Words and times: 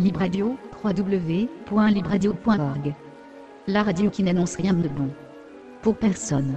Libradio, 0.00 0.56
www.libradio.org. 0.82 2.94
La 3.66 3.82
radio 3.82 4.08
qui 4.08 4.22
n'annonce 4.22 4.56
rien 4.56 4.72
de 4.72 4.88
bon. 4.88 5.10
Pour 5.82 5.94
personne. 5.94 6.56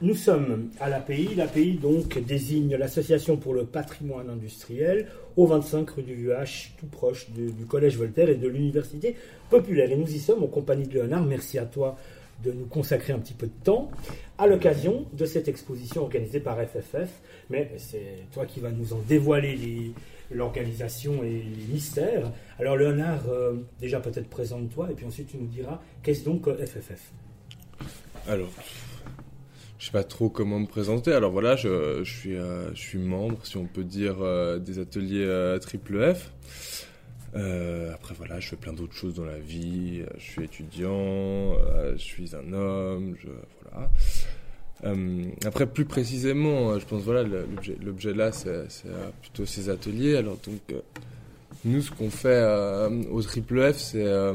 Nous 0.00 0.14
sommes 0.14 0.70
à 0.78 0.88
l'API. 0.88 1.34
L'API 1.34 1.72
donc 1.72 2.18
désigne 2.24 2.76
l'Association 2.76 3.36
pour 3.36 3.52
le 3.52 3.64
patrimoine 3.64 4.30
industriel 4.30 5.08
au 5.36 5.46
25 5.46 5.90
rue 5.90 6.02
du 6.04 6.14
VH, 6.14 6.74
tout 6.78 6.86
proche 6.86 7.28
du, 7.30 7.64
Collège 7.64 7.96
Voltaire 7.96 8.28
et 8.28 8.36
de 8.36 8.46
l'Université 8.46 9.16
populaire. 9.50 9.90
Et 9.90 9.96
nous 9.96 10.08
y 10.08 10.20
sommes 10.20 10.44
en 10.44 10.46
compagnie 10.46 10.86
de 10.86 10.94
Léonard. 10.94 11.24
Merci 11.24 11.58
à 11.58 11.64
toi 11.64 11.96
de 12.44 12.52
nous 12.52 12.66
consacrer 12.66 13.12
un 13.12 13.18
petit 13.18 13.34
peu 13.34 13.46
de 13.46 13.64
temps 13.64 13.90
à 14.38 14.46
l'occasion 14.46 15.06
de 15.14 15.24
cette 15.26 15.48
exposition 15.48 16.02
organisée 16.02 16.38
par 16.38 16.56
FFF. 16.58 17.10
Mais 17.50 17.68
c'est 17.78 18.24
toi 18.32 18.46
qui 18.46 18.60
vas 18.60 18.70
nous 18.70 18.92
en 18.92 19.00
dévoiler 19.08 19.92
l'organisation 20.30 21.24
et 21.24 21.42
les 21.42 21.72
mystères. 21.72 22.30
Alors 22.60 22.76
Léonard, 22.76 23.28
euh, 23.28 23.54
déjà 23.80 23.98
peut-être 23.98 24.28
présente-toi 24.28 24.92
et 24.92 24.94
puis 24.94 25.06
ensuite 25.06 25.26
tu 25.26 25.38
nous 25.38 25.48
diras 25.48 25.80
qu'est-ce 26.04 26.24
donc 26.24 26.48
FFF 26.48 27.10
Alors, 28.28 28.50
je 29.78 29.86
sais 29.86 29.92
pas 29.92 30.04
trop 30.04 30.28
comment 30.28 30.58
me 30.58 30.66
présenter. 30.66 31.12
Alors 31.12 31.30
voilà, 31.30 31.56
je, 31.56 31.68
euh, 31.68 32.74
suis 32.74 32.98
membre, 32.98 33.38
si 33.44 33.56
on 33.56 33.66
peut 33.66 33.84
dire, 33.84 34.16
euh, 34.20 34.58
des 34.58 34.80
ateliers 34.80 35.24
euh, 35.24 35.58
Triple 35.58 36.14
F. 36.14 36.32
Après 37.34 38.14
voilà, 38.16 38.40
je 38.40 38.48
fais 38.48 38.56
plein 38.56 38.72
d'autres 38.72 38.94
choses 38.94 39.14
dans 39.14 39.24
la 39.24 39.38
vie. 39.38 40.02
Je 40.16 40.22
suis 40.22 40.44
étudiant, 40.44 41.54
je 41.92 41.98
suis 41.98 42.34
un 42.34 42.52
homme, 42.52 43.14
je, 43.22 43.28
voilà. 43.70 43.90
Après, 45.44 45.66
plus 45.66 45.84
précisément, 45.84 46.78
je 46.78 46.84
pense 46.84 47.02
voilà, 47.02 47.22
l'objet, 47.22 48.14
là, 48.14 48.32
c'est, 48.32 48.66
plutôt 49.20 49.46
ces 49.46 49.68
ateliers. 49.68 50.16
Alors 50.16 50.38
donc, 50.44 50.82
nous, 51.64 51.80
ce 51.80 51.92
qu'on 51.92 52.10
fait 52.10 52.42
au 53.08 53.22
Triple 53.22 53.72
F, 53.72 53.78
c'est, 53.78 54.32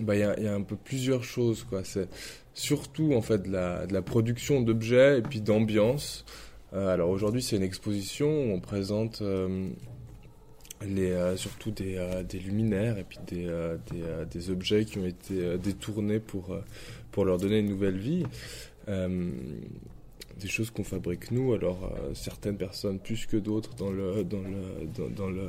bah, 0.00 0.16
y, 0.16 0.22
a, 0.22 0.38
y 0.40 0.46
a 0.46 0.54
un 0.54 0.62
peu 0.62 0.76
plusieurs 0.76 1.24
choses, 1.24 1.64
quoi. 1.64 1.84
C'est 1.84 2.08
surtout 2.54 3.14
en 3.14 3.22
fait 3.22 3.42
de 3.42 3.50
la, 3.50 3.86
de 3.86 3.92
la 3.92 4.02
production 4.02 4.60
d'objets 4.60 5.18
et 5.18 5.22
puis 5.22 5.40
d'ambiance. 5.40 6.24
Euh, 6.72 6.88
alors 6.88 7.10
aujourd'hui, 7.10 7.42
c'est 7.42 7.56
une 7.56 7.62
exposition 7.62 8.28
où 8.28 8.52
on 8.54 8.60
présente 8.60 9.22
euh, 9.22 9.68
les, 10.84 11.10
euh, 11.10 11.36
surtout 11.36 11.70
des, 11.70 12.00
des 12.28 12.38
luminaires 12.38 12.98
et 12.98 13.04
puis 13.04 13.18
des, 13.26 13.46
des, 13.90 14.02
des 14.30 14.50
objets 14.50 14.84
qui 14.84 14.98
ont 14.98 15.06
été 15.06 15.56
détournés 15.58 16.20
pour, 16.20 16.56
pour 17.12 17.24
leur 17.24 17.38
donner 17.38 17.58
une 17.58 17.68
nouvelle 17.68 17.98
vie. 17.98 18.24
Des 18.86 20.48
choses 20.48 20.70
qu'on 20.70 20.84
fabrique 20.84 21.30
nous, 21.30 21.54
alors 21.54 21.96
certaines 22.12 22.56
personnes 22.56 22.98
plus 22.98 23.24
que 23.24 23.36
d'autres 23.36 23.74
dans 23.76 23.90
le, 23.90 24.24
dans 24.24 24.42
le, 24.42 25.08
dans, 25.10 25.28
le, 25.28 25.48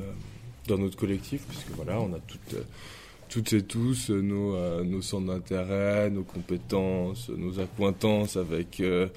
dans 0.67 0.77
notre 0.77 0.95
collectif, 0.95 1.43
puisque 1.49 1.71
voilà, 1.71 1.99
on 1.99 2.13
a 2.13 2.19
toutes, 2.19 2.55
toutes 3.29 3.53
et 3.53 3.61
tous 3.61 4.09
euh, 4.09 4.21
nos, 4.21 4.55
euh, 4.55 4.83
nos 4.83 5.01
centres 5.01 5.27
d'intérêt, 5.27 6.09
nos 6.09 6.23
compétences, 6.23 7.29
nos 7.29 7.59
accointances 7.59 8.37
avec, 8.37 8.79
euh, 8.79 9.07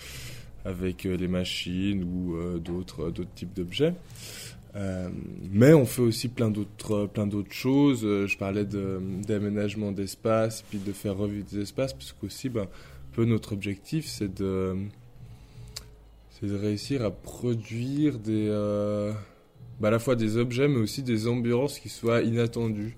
avec 0.64 1.06
euh, 1.06 1.16
les 1.16 1.28
machines 1.28 2.04
ou 2.04 2.36
euh, 2.36 2.58
d'autres, 2.58 3.12
types 3.34 3.54
d'objets. 3.54 3.94
Euh, 4.76 5.08
mais 5.50 5.72
on 5.72 5.86
fait 5.86 6.02
aussi 6.02 6.28
plein 6.28 6.50
d'autres, 6.50 7.06
plein 7.06 7.26
d'autres 7.26 7.52
choses. 7.52 8.04
Euh, 8.04 8.26
Je 8.26 8.36
parlais 8.36 8.64
d'aménagement 8.64 9.92
d'espace, 9.92 10.62
puis 10.68 10.78
de 10.78 10.92
faire 10.92 11.16
revivre 11.16 11.46
des 11.50 11.60
espaces, 11.60 11.92
parce 11.92 12.12
qu'aussi, 12.12 12.48
ben, 12.48 12.62
un 12.62 13.14
peu 13.14 13.24
notre 13.24 13.52
objectif, 13.54 14.06
c'est 14.06 14.32
de, 14.34 14.76
c'est 16.30 16.46
de 16.46 16.54
réussir 16.54 17.04
à 17.04 17.10
produire 17.10 18.18
des, 18.18 18.46
euh, 18.48 19.12
bah, 19.80 19.88
à 19.88 19.90
la 19.90 19.98
fois 19.98 20.16
des 20.16 20.36
objets, 20.36 20.68
mais 20.68 20.78
aussi 20.78 21.02
des 21.02 21.26
ambiances 21.26 21.78
qui 21.78 21.88
soient 21.88 22.22
inattendues. 22.22 22.96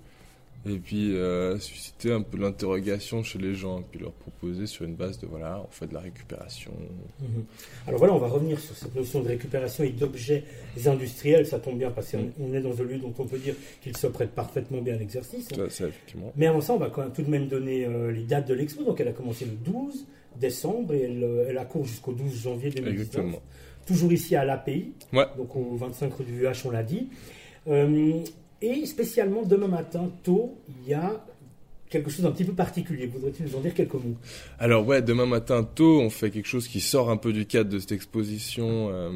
Et 0.66 0.76
puis 0.78 1.16
euh, 1.16 1.58
susciter 1.58 2.12
un 2.12 2.20
peu 2.20 2.36
l'interrogation 2.36 3.22
chez 3.22 3.38
les 3.38 3.54
gens, 3.54 3.80
et 3.80 3.84
puis 3.90 3.98
leur 3.98 4.12
proposer 4.12 4.66
sur 4.66 4.84
une 4.84 4.94
base 4.94 5.18
de 5.18 5.26
voilà, 5.26 5.62
on 5.66 5.70
fait 5.70 5.86
de 5.86 5.94
la 5.94 6.00
récupération. 6.00 6.70
Mhm. 7.20 7.44
Alors 7.86 7.98
voilà, 7.98 8.14
on 8.14 8.18
va 8.18 8.28
revenir 8.28 8.60
sur 8.60 8.76
cette 8.76 8.94
notion 8.94 9.22
de 9.22 9.28
récupération 9.28 9.84
et 9.84 9.88
d'objets 9.90 10.44
industriels. 10.86 11.46
Ça 11.46 11.58
tombe 11.60 11.78
bien 11.78 11.90
parce 11.90 12.10
qu'on 12.12 12.30
on 12.38 12.52
est 12.52 12.60
dans 12.60 12.78
un 12.78 12.84
lieu 12.84 12.98
dont 12.98 13.14
on 13.18 13.24
peut 13.24 13.38
dire 13.38 13.54
qu'il 13.80 13.96
se 13.96 14.06
prête 14.06 14.32
parfaitement 14.32 14.82
bien 14.82 14.94
à 14.94 14.98
l'exercice. 14.98 15.48
Effectivement. 15.52 16.30
Mais 16.36 16.46
avant 16.46 16.60
ça, 16.60 16.74
on 16.74 16.78
va 16.78 16.90
quand 16.90 17.02
même 17.02 17.12
tout 17.12 17.22
de 17.22 17.30
même 17.30 17.48
donner 17.48 17.86
euh, 17.86 18.12
les 18.12 18.24
dates 18.24 18.48
de 18.48 18.54
l'expo. 18.54 18.84
Donc 18.84 19.00
elle 19.00 19.08
a 19.08 19.12
commencé 19.12 19.46
le 19.46 19.52
12 19.52 20.06
décembre 20.38 20.92
et 20.92 21.02
elle, 21.04 21.24
euh, 21.24 21.46
elle 21.48 21.56
a 21.58 21.64
cours 21.64 21.86
jusqu'au 21.86 22.12
12 22.12 22.42
janvier 22.42 22.68
2019. 22.70 22.92
Exactement. 22.92 23.42
Toujours 23.86 24.12
ici 24.12 24.36
à 24.36 24.44
l'API, 24.44 24.92
Ouais. 25.14 25.24
donc 25.38 25.56
au 25.56 25.74
25 25.76 26.12
rue 26.12 26.24
du 26.24 26.38
VH, 26.38 26.66
on 26.66 26.70
l'a 26.70 26.82
dit. 26.82 27.08
Euh, 27.66 28.20
et 28.62 28.86
spécialement 28.86 29.42
demain 29.42 29.68
matin, 29.68 30.10
tôt, 30.22 30.58
il 30.68 30.88
y 30.88 30.94
a 30.94 31.24
quelque 31.90 32.08
chose 32.08 32.22
d'un 32.22 32.30
petit 32.30 32.44
peu 32.44 32.52
particulier. 32.52 33.06
Voudrais-tu 33.06 33.42
nous 33.42 33.56
en 33.56 33.60
dire 33.60 33.74
quelques 33.74 33.94
mots? 33.94 34.16
Alors 34.58 34.86
ouais, 34.86 35.02
demain 35.02 35.26
matin 35.26 35.64
tôt, 35.64 36.00
on 36.00 36.08
fait 36.08 36.30
quelque 36.30 36.48
chose 36.48 36.68
qui 36.68 36.80
sort 36.80 37.10
un 37.10 37.16
peu 37.16 37.32
du 37.32 37.46
cadre 37.46 37.68
de 37.68 37.78
cette 37.78 37.92
exposition, 37.92 38.88
euh, 38.90 39.10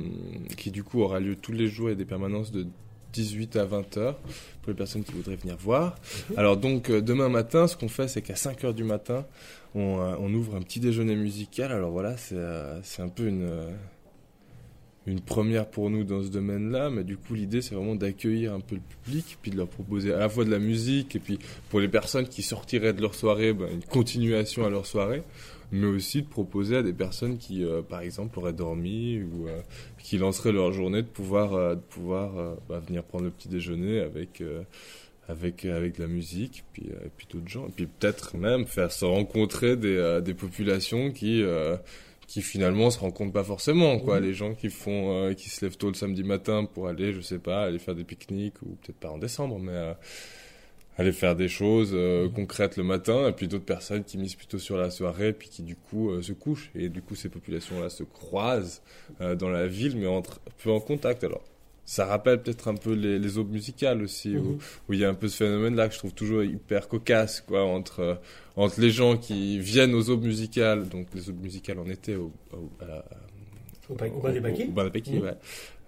qui 0.56 0.70
du 0.70 0.82
coup 0.82 1.00
aura 1.00 1.20
lieu 1.20 1.36
tous 1.36 1.52
les 1.52 1.68
jours 1.68 1.90
et 1.90 1.94
des 1.94 2.04
permanences 2.04 2.50
de 2.50 2.66
18 3.12 3.56
à 3.56 3.64
20 3.64 3.96
heures 3.96 4.18
pour 4.62 4.70
les 4.70 4.74
personnes 4.74 5.04
qui 5.04 5.12
voudraient 5.12 5.36
venir 5.36 5.56
voir. 5.56 5.94
Alors 6.36 6.56
donc 6.56 6.90
euh, 6.90 7.00
demain 7.00 7.28
matin, 7.28 7.68
ce 7.68 7.76
qu'on 7.76 7.88
fait, 7.88 8.08
c'est 8.08 8.22
qu'à 8.22 8.34
5 8.34 8.64
heures 8.64 8.74
du 8.74 8.84
matin, 8.84 9.24
on, 9.76 10.00
euh, 10.00 10.16
on 10.18 10.34
ouvre 10.34 10.56
un 10.56 10.62
petit 10.62 10.80
déjeuner 10.80 11.14
musical. 11.14 11.70
Alors 11.70 11.92
voilà, 11.92 12.16
c'est 12.16 13.02
un 13.02 13.08
peu 13.08 13.28
une 13.28 13.48
une 15.06 15.20
première 15.20 15.68
pour 15.68 15.90
nous 15.90 16.04
dans 16.04 16.22
ce 16.22 16.28
domaine-là, 16.28 16.90
mais 16.90 17.04
du 17.04 17.16
coup 17.16 17.34
l'idée 17.34 17.60
c'est 17.62 17.74
vraiment 17.74 17.94
d'accueillir 17.94 18.54
un 18.54 18.60
peu 18.60 18.76
le 18.76 18.80
public, 18.80 19.38
puis 19.42 19.50
de 19.50 19.56
leur 19.56 19.68
proposer 19.68 20.12
à 20.12 20.18
la 20.18 20.28
fois 20.28 20.44
de 20.44 20.50
la 20.50 20.58
musique, 20.58 21.16
et 21.16 21.18
puis 21.18 21.38
pour 21.70 21.80
les 21.80 21.88
personnes 21.88 22.26
qui 22.28 22.42
sortiraient 22.42 22.92
de 22.94 23.02
leur 23.02 23.14
soirée, 23.14 23.52
ben, 23.52 23.68
une 23.70 23.84
continuation 23.84 24.64
à 24.64 24.70
leur 24.70 24.86
soirée, 24.86 25.22
mais 25.72 25.86
aussi 25.86 26.22
de 26.22 26.28
proposer 26.28 26.76
à 26.76 26.82
des 26.82 26.92
personnes 26.92 27.36
qui, 27.36 27.64
euh, 27.64 27.82
par 27.82 28.00
exemple, 28.00 28.38
auraient 28.38 28.52
dormi 28.52 29.20
ou 29.22 29.48
euh, 29.48 29.60
qui 29.98 30.18
lanceraient 30.18 30.52
leur 30.52 30.72
journée 30.72 31.02
de 31.02 31.08
pouvoir, 31.08 31.54
euh, 31.54 31.74
de 31.74 31.80
pouvoir 31.80 32.38
euh, 32.38 32.54
bah, 32.68 32.80
venir 32.86 33.02
prendre 33.02 33.24
le 33.24 33.30
petit 33.30 33.48
déjeuner 33.48 34.00
avec, 34.00 34.40
euh, 34.40 34.62
avec, 35.26 35.64
avec 35.64 35.96
de 35.96 36.02
la 36.02 36.08
musique, 36.08 36.64
puis, 36.72 36.84
euh, 36.90 37.06
et 37.06 37.10
puis 37.16 37.26
d'autres 37.32 37.48
gens, 37.48 37.66
et 37.66 37.72
puis 37.74 37.86
peut-être 37.86 38.36
même 38.36 38.66
faire 38.66 38.92
se 38.92 39.04
rencontrer 39.04 39.76
des, 39.76 39.96
euh, 39.96 40.20
des 40.20 40.34
populations 40.34 41.10
qui 41.10 41.42
euh, 41.42 41.76
qui 42.26 42.40
finalement 42.42 42.90
se 42.90 42.98
rencontrent 42.98 43.32
pas 43.32 43.44
forcément 43.44 43.98
quoi 43.98 44.18
Mhm. 44.20 44.26
les 44.26 44.34
gens 44.34 44.54
qui 44.54 44.70
font 44.70 45.12
euh, 45.12 45.34
qui 45.34 45.48
se 45.50 45.64
lèvent 45.64 45.76
tôt 45.76 45.88
le 45.88 45.94
samedi 45.94 46.22
matin 46.24 46.64
pour 46.64 46.88
aller 46.88 47.12
je 47.12 47.20
sais 47.20 47.38
pas 47.38 47.64
aller 47.64 47.78
faire 47.78 47.94
des 47.94 48.04
pique-niques 48.04 48.60
ou 48.62 48.76
peut-être 48.82 48.98
pas 48.98 49.10
en 49.10 49.18
décembre 49.18 49.58
mais 49.58 49.72
euh, 49.72 49.92
aller 50.96 51.12
faire 51.12 51.34
des 51.36 51.48
choses 51.48 51.90
euh, 51.92 52.24
Mhm. 52.28 52.32
concrètes 52.32 52.76
le 52.76 52.84
matin 52.84 53.28
et 53.28 53.32
puis 53.32 53.48
d'autres 53.48 53.64
personnes 53.64 54.04
qui 54.04 54.16
misent 54.18 54.36
plutôt 54.36 54.58
sur 54.58 54.76
la 54.76 54.90
soirée 54.90 55.32
puis 55.32 55.48
qui 55.48 55.62
du 55.62 55.76
coup 55.76 56.10
se 56.22 56.32
couchent 56.32 56.70
et 56.74 56.88
du 56.88 57.02
coup 57.02 57.14
ces 57.14 57.28
populations 57.28 57.80
là 57.80 57.90
se 57.90 58.04
croisent 58.04 58.80
dans 59.20 59.48
la 59.50 59.66
ville 59.66 59.96
mais 59.96 60.06
entrent 60.06 60.40
peu 60.62 60.70
en 60.70 60.80
contact 60.80 61.24
alors 61.24 61.42
ça 61.86 62.06
rappelle 62.06 62.42
peut-être 62.42 62.68
un 62.68 62.74
peu 62.74 62.92
les, 62.94 63.18
les 63.18 63.38
aubes 63.38 63.50
musicales 63.52 64.02
aussi 64.02 64.36
où, 64.36 64.42
Mhm. 64.42 64.58
où 64.88 64.92
il 64.94 65.00
y 65.00 65.04
a 65.04 65.08
un 65.10 65.14
peu 65.14 65.28
ce 65.28 65.36
phénomène 65.44 65.74
là 65.76 65.88
que 65.88 65.94
je 65.94 65.98
trouve 65.98 66.14
toujours 66.14 66.42
hyper 66.42 66.88
cocasse 66.88 67.40
quoi 67.40 67.62
entre 67.64 68.00
euh, 68.00 68.14
entre 68.56 68.80
les 68.80 68.90
gens 68.90 69.16
qui 69.16 69.58
viennent 69.58 69.94
aux 69.94 70.08
aubes 70.10 70.24
musicales 70.24 70.88
donc 70.88 71.08
les 71.14 71.28
aubes 71.28 71.42
musicales 71.42 71.78
en 71.78 71.88
été 71.90 72.16
au, 72.16 72.32
au- 72.52 72.70
à 72.82 72.86
la- 72.86 73.04
Au, 73.90 73.92
au 73.92 73.96
bas 73.96 74.08
des 74.08 74.14
au 74.14 74.20
bas 74.20 74.32
des 74.84 74.90
baquets, 74.90 75.12
Mhm. 75.12 75.22
ouais. 75.22 75.34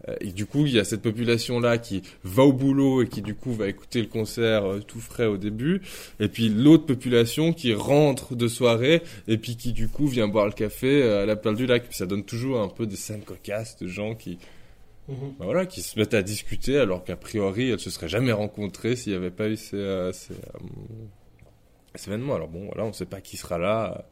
Euh, 0.08 0.14
Et 0.20 0.30
du 0.32 0.44
coup, 0.44 0.66
il 0.66 0.72
y 0.72 0.78
a 0.78 0.84
cette 0.84 1.00
population-là 1.00 1.78
qui 1.78 2.02
va 2.22 2.42
au 2.44 2.52
boulot 2.52 3.02
et 3.02 3.08
qui 3.08 3.22
du 3.22 3.34
coup 3.34 3.54
va 3.54 3.66
écouter 3.68 4.02
le 4.02 4.06
concert 4.08 4.66
euh, 4.66 4.80
tout 4.80 5.00
frais 5.00 5.24
au 5.24 5.38
début. 5.38 5.80
Et 6.20 6.28
puis 6.28 6.50
l'autre 6.50 6.84
population 6.84 7.54
qui 7.54 7.72
rentre 7.72 8.36
de 8.36 8.46
soirée 8.48 9.02
et 9.26 9.38
puis 9.38 9.56
qui 9.56 9.72
du 9.72 9.88
coup 9.88 10.06
vient 10.06 10.28
boire 10.28 10.44
le 10.46 10.52
café 10.52 11.02
à 11.02 11.24
la 11.24 11.34
perle 11.36 11.56
du 11.56 11.64
lac. 11.64 11.84
Puis 11.88 11.96
ça 11.96 12.04
donne 12.04 12.24
toujours 12.24 12.60
un 12.60 12.68
peu 12.68 12.84
des 12.86 12.96
scènes 12.96 13.22
cocasses 13.22 13.78
de 13.78 13.88
gens 13.88 14.14
qui, 14.14 14.36
Mhm. 15.08 15.34
bah 15.38 15.44
voilà, 15.44 15.66
qui 15.66 15.82
se 15.82 15.98
mettent 15.98 16.14
à 16.14 16.22
discuter 16.22 16.78
alors 16.78 17.04
qu'a 17.04 17.16
priori 17.16 17.70
elles 17.70 17.78
se 17.80 17.90
seraient 17.90 18.08
jamais 18.08 18.32
rencontrées 18.32 18.96
s'il 18.96 19.12
n'y 19.12 19.18
avait 19.18 19.30
pas 19.30 19.48
eu 19.48 19.56
ces, 19.56 19.76
euh, 19.76 20.12
ces, 20.12 20.32
euh, 20.34 20.58
cet 21.94 22.08
événement. 22.08 22.34
Alors 22.34 22.48
bon, 22.48 22.66
voilà, 22.66 22.84
on 22.84 22.88
ne 22.88 22.92
sait 22.92 23.06
pas 23.06 23.20
qui 23.20 23.36
sera 23.36 23.56
là, 23.58 24.04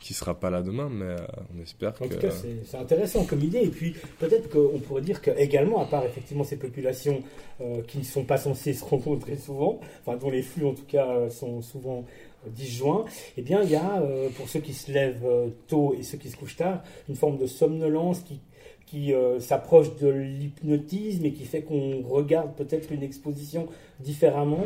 qui 0.00 0.14
sera 0.14 0.38
pas 0.38 0.48
là 0.50 0.62
demain, 0.62 0.88
mais 0.90 1.04
euh, 1.04 1.16
on 1.56 1.60
espère 1.62 1.94
En 2.00 2.08
que. 2.08 2.14
tout 2.14 2.20
cas, 2.20 2.30
c'est- 2.30 2.76
intéressant 2.76 3.24
comme 3.24 3.40
idée. 3.40 3.60
Et 3.62 3.68
puis, 3.68 3.94
peut-être 4.18 4.48
qu'on 4.48 4.78
pourrait 4.78 5.02
dire 5.02 5.20
qu'également, 5.20 5.80
à 5.82 5.86
part 5.86 6.04
effectivement 6.06 6.44
ces 6.44 6.56
populations 6.56 7.22
euh, 7.60 7.82
qui 7.82 7.98
ne 7.98 8.04
sont 8.04 8.24
pas 8.24 8.36
censées 8.38 8.72
se 8.72 8.84
rencontrer 8.88 9.36
souvent, 9.36 9.80
enfin 10.04 10.16
dont 10.16 10.30
les 10.30 10.42
flux 10.42 10.64
en 10.66 10.74
tout 10.74 10.84
cas 10.86 11.08
euh, 11.10 11.28
sont 11.30 11.60
souvent 11.60 12.04
euh, 12.46 12.50
disjoints, 12.50 13.04
eh 13.36 13.42
bien, 13.42 13.62
il 13.62 13.70
y 13.70 13.76
a, 13.76 14.00
euh, 14.00 14.28
pour 14.30 14.48
ceux 14.48 14.60
qui 14.60 14.72
se 14.72 14.90
lèvent 14.92 15.26
euh, 15.26 15.48
tôt 15.68 15.94
et 15.98 16.02
ceux 16.02 16.16
qui 16.18 16.30
se 16.30 16.36
couchent 16.36 16.56
tard, 16.56 16.82
une 17.08 17.16
forme 17.16 17.36
de 17.38 17.46
somnolence 17.46 18.20
qui, 18.20 18.40
qui 18.86 19.12
euh, 19.12 19.40
s'approche 19.40 19.96
de 19.96 20.08
l'hypnotisme 20.08 21.24
et 21.26 21.32
qui 21.32 21.44
fait 21.44 21.62
qu'on 21.62 22.02
regarde 22.02 22.54
peut-être 22.56 22.92
une 22.92 23.02
exposition 23.02 23.66
différemment. 24.00 24.64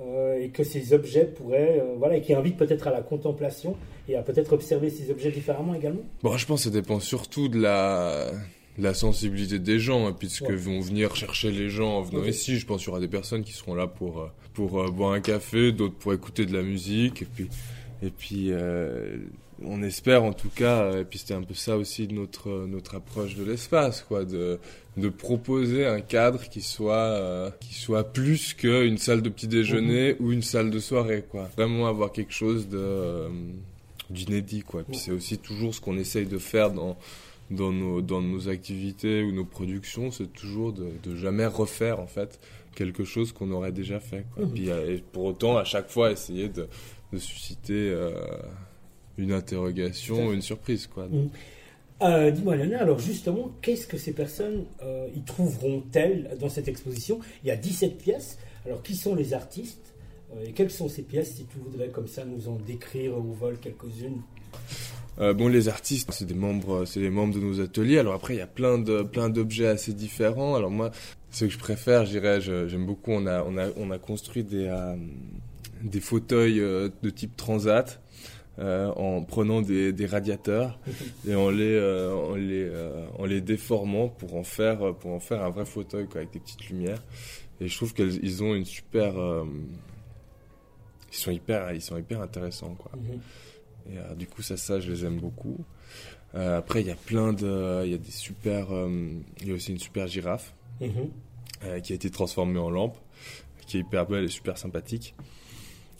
euh, 0.00 0.40
et 0.40 0.48
que 0.48 0.64
ces 0.64 0.94
objets 0.94 1.26
pourraient, 1.26 1.78
euh, 1.82 1.94
voilà, 1.98 2.16
et 2.16 2.22
qui 2.22 2.32
invite 2.32 2.56
peut-être 2.56 2.86
à 2.88 2.90
la 2.90 3.02
contemplation 3.02 3.76
et 4.08 4.16
à 4.16 4.22
peut-être 4.22 4.54
observer 4.54 4.88
ces 4.88 5.10
objets 5.10 5.30
différemment 5.30 5.74
également. 5.74 6.00
Bon, 6.22 6.34
je 6.38 6.46
pense 6.46 6.60
que 6.64 6.70
ça 6.70 6.74
dépend 6.74 7.00
surtout 7.00 7.48
de 7.48 7.60
la, 7.60 8.30
de 8.78 8.82
la 8.82 8.94
sensibilité 8.94 9.58
des 9.58 9.78
gens, 9.78 10.08
et 10.08 10.14
puis 10.14 10.28
de 10.28 10.32
ce 10.32 10.42
que 10.42 10.52
Ouais. 10.52 10.56
vont 10.56 10.80
venir 10.80 11.14
chercher 11.16 11.50
les 11.50 11.68
gens 11.68 11.98
en 11.98 12.00
venant 12.02 12.24
ici. 12.24 12.56
Je 12.56 12.64
pense 12.64 12.78
qu'il 12.78 12.86
y 12.86 12.90
aura 12.92 13.00
des 13.00 13.08
personnes 13.08 13.42
qui 13.44 13.52
seront 13.52 13.74
là 13.74 13.86
pour, 13.88 14.30
pour 14.54 14.90
boire 14.90 15.12
un 15.12 15.20
café, 15.20 15.70
d'autres 15.70 15.96
pour 15.96 16.14
écouter 16.14 16.46
de 16.46 16.54
la 16.56 16.62
musique, 16.62 17.20
et 17.22 17.26
puis, 17.26 17.48
et 18.02 18.10
puis 18.10 18.52
on 19.64 19.82
espère 19.82 20.24
en 20.24 20.32
tout 20.32 20.48
cas, 20.48 20.82
euh, 20.82 21.00
et 21.02 21.04
puis 21.04 21.18
c'était 21.18 21.34
un 21.34 21.42
peu 21.42 21.54
ça 21.54 21.76
aussi 21.76 22.06
de 22.06 22.14
notre, 22.14 22.48
euh, 22.48 22.66
notre 22.66 22.94
approche 22.94 23.34
de 23.34 23.44
l'espace, 23.44 24.02
quoi, 24.02 24.24
de, 24.24 24.58
de 24.96 25.08
proposer 25.08 25.86
un 25.86 26.00
cadre 26.00 26.42
qui 26.48 26.62
soit, 26.62 26.94
euh, 26.94 27.50
qui 27.60 27.74
soit 27.74 28.04
plus 28.04 28.54
qu'une 28.54 28.98
salle 28.98 29.22
de 29.22 29.28
petit 29.28 29.48
déjeuner 29.48 30.16
ou 30.20 30.32
une 30.32 30.42
salle 30.42 30.70
de 30.70 30.78
soirée, 30.78 31.24
quoi. 31.28 31.50
Vraiment 31.56 31.86
avoir 31.86 32.12
quelque 32.12 32.32
chose 32.32 32.68
de, 32.68 32.78
euh, 32.78 33.28
d'inédit, 34.08 34.62
quoi. 34.62 34.82
Puis 34.82 34.96
c'est 34.96 35.12
aussi 35.12 35.38
toujours 35.38 35.74
ce 35.74 35.80
qu'on 35.80 35.96
essaye 35.98 36.26
de 36.26 36.38
faire 36.38 36.70
dans, 36.70 36.96
dans 37.50 37.72
nos, 37.72 38.00
dans 38.00 38.22
nos 38.22 38.48
activités 38.48 39.22
ou 39.22 39.32
nos 39.32 39.44
productions, 39.44 40.10
c'est 40.10 40.32
toujours 40.32 40.72
de, 40.72 40.88
de 41.02 41.16
jamais 41.16 41.46
refaire, 41.46 42.00
en 42.00 42.06
fait, 42.06 42.40
quelque 42.74 43.04
chose 43.04 43.32
qu'on 43.32 43.50
aurait 43.50 43.72
déjà 43.72 44.00
fait, 44.00 44.24
quoi. 44.34 44.44
Mhm. 44.44 44.52
Puis, 44.52 44.68
et 44.68 45.02
pour 45.12 45.24
autant, 45.24 45.56
à 45.58 45.64
chaque 45.64 45.90
fois, 45.90 46.10
essayer 46.10 46.48
de, 46.48 46.66
de 47.12 47.18
susciter 47.18 47.90
euh, 47.90 48.12
une 49.18 49.32
interrogation, 49.32 50.32
une 50.32 50.42
surprise, 50.42 50.86
quoi. 50.86 51.06
Mhm. 51.08 51.28
Euh, 52.02 52.30
Dis-moi, 52.30 52.56
Léonard, 52.56 52.82
alors 52.82 52.98
justement, 52.98 53.50
qu'est-ce 53.60 53.86
que 53.86 53.98
ces 53.98 54.12
personnes 54.12 54.64
euh, 54.82 55.06
y 55.14 55.20
trouveront-elles 55.20 56.36
dans 56.40 56.48
cette 56.48 56.68
exposition? 56.68 57.20
Il 57.44 57.48
y 57.48 57.50
a 57.50 57.56
17 57.56 57.98
pièces. 57.98 58.38
Alors, 58.66 58.82
qui 58.82 58.94
sont 58.96 59.14
les 59.14 59.32
artistes 59.34 59.78
Euh, 60.32 60.44
Et 60.46 60.52
quelles 60.52 60.70
sont 60.70 60.88
ces 60.88 61.02
pièces, 61.02 61.34
si 61.34 61.44
tu 61.44 61.58
voudrais 61.58 61.88
comme 61.88 62.06
ça 62.06 62.24
nous 62.24 62.48
en 62.48 62.54
décrire 62.56 63.16
au 63.18 63.32
vol 63.32 63.58
quelques-unes? 63.60 64.20
Euh, 65.18 65.34
bon, 65.34 65.48
les 65.48 65.68
artistes, 65.68 66.08
c'est 66.12 66.24
des 66.24 66.34
membres, 66.34 66.84
c'est 66.84 67.00
des 67.00 67.10
membres 67.10 67.34
de 67.34 67.40
nos 67.40 67.60
ateliers. 67.60 67.98
Alors 67.98 68.14
après, 68.14 68.34
il 68.34 68.38
y 68.38 68.40
a 68.40 68.46
plein 68.46 68.78
de, 68.78 69.02
plein 69.02 69.28
d'objets 69.28 69.66
assez 69.66 69.92
différents. 69.92 70.54
Alors 70.54 70.70
moi, 70.70 70.92
ce 71.32 71.46
que 71.46 71.50
je 71.50 71.58
préfère, 71.58 72.06
je- 72.06 72.68
j'aime 72.68 72.86
beaucoup. 72.86 73.10
On 73.10 73.26
a, 73.26 73.42
on 73.42 73.58
a, 73.58 73.70
on 73.76 73.90
a 73.90 73.98
construit 73.98 74.44
des, 74.44 74.66
euh, 74.68 74.94
des 75.82 76.00
fauteuils 76.00 76.60
euh, 76.60 76.88
de 77.02 77.10
type 77.10 77.36
transat. 77.36 78.00
Euh, 78.58 78.88
en 78.96 79.22
prenant 79.22 79.62
des, 79.62 79.92
des 79.92 80.06
radiateurs 80.06 80.78
et 81.28 81.34
en 81.34 81.50
les, 81.50 81.72
euh, 81.74 82.12
en, 82.14 82.34
les, 82.34 82.64
euh, 82.64 83.06
en 83.18 83.24
les 83.24 83.40
déformant 83.40 84.08
pour 84.08 84.34
en 84.36 84.44
faire, 84.44 84.94
pour 84.96 85.12
en 85.12 85.20
faire 85.20 85.42
un 85.42 85.50
vrai 85.50 85.64
fauteuil 85.64 86.06
quoi, 86.06 86.18
avec 86.20 86.32
des 86.32 86.40
petites 86.40 86.68
lumières. 86.68 87.02
Et 87.60 87.68
je 87.68 87.76
trouve 87.76 87.94
qu'ils 87.94 88.22
ils 88.22 88.42
ont 88.42 88.54
une 88.54 88.64
super, 88.64 89.14
ils 91.10 91.16
sont 91.16 91.30
hyper, 91.30 91.72
ils 91.72 91.82
sont 91.82 91.96
hyper 91.96 92.20
intéressants 92.20 92.74
quoi. 92.74 92.90
Mhm. 92.96 93.20
Et 93.92 94.14
du 94.16 94.26
coup, 94.26 94.42
ça, 94.42 94.56
ça, 94.56 94.78
je 94.80 94.90
les 94.92 95.04
aime 95.04 95.18
beaucoup. 95.18 95.58
Après, 96.34 96.80
il 96.80 96.86
y 96.86 96.90
a 96.90 96.96
plein 96.96 97.32
de, 97.32 97.82
il 97.84 97.90
y 97.90 97.94
a 97.94 97.98
des 97.98 98.10
super, 98.10 98.68
il 99.40 99.48
y 99.48 99.50
a 99.50 99.54
aussi 99.54 99.72
une 99.72 99.78
super 99.78 100.06
girafe 100.06 100.54
Mhm. 100.80 101.80
qui 101.82 101.92
a 101.92 101.94
été 101.94 102.08
transformée 102.10 102.58
en 102.58 102.70
lampe, 102.70 102.96
qui 103.66 103.76
est 103.76 103.80
hyper 103.80 104.06
belle 104.06 104.24
et 104.24 104.28
super 104.28 104.56
sympathique. 104.56 105.14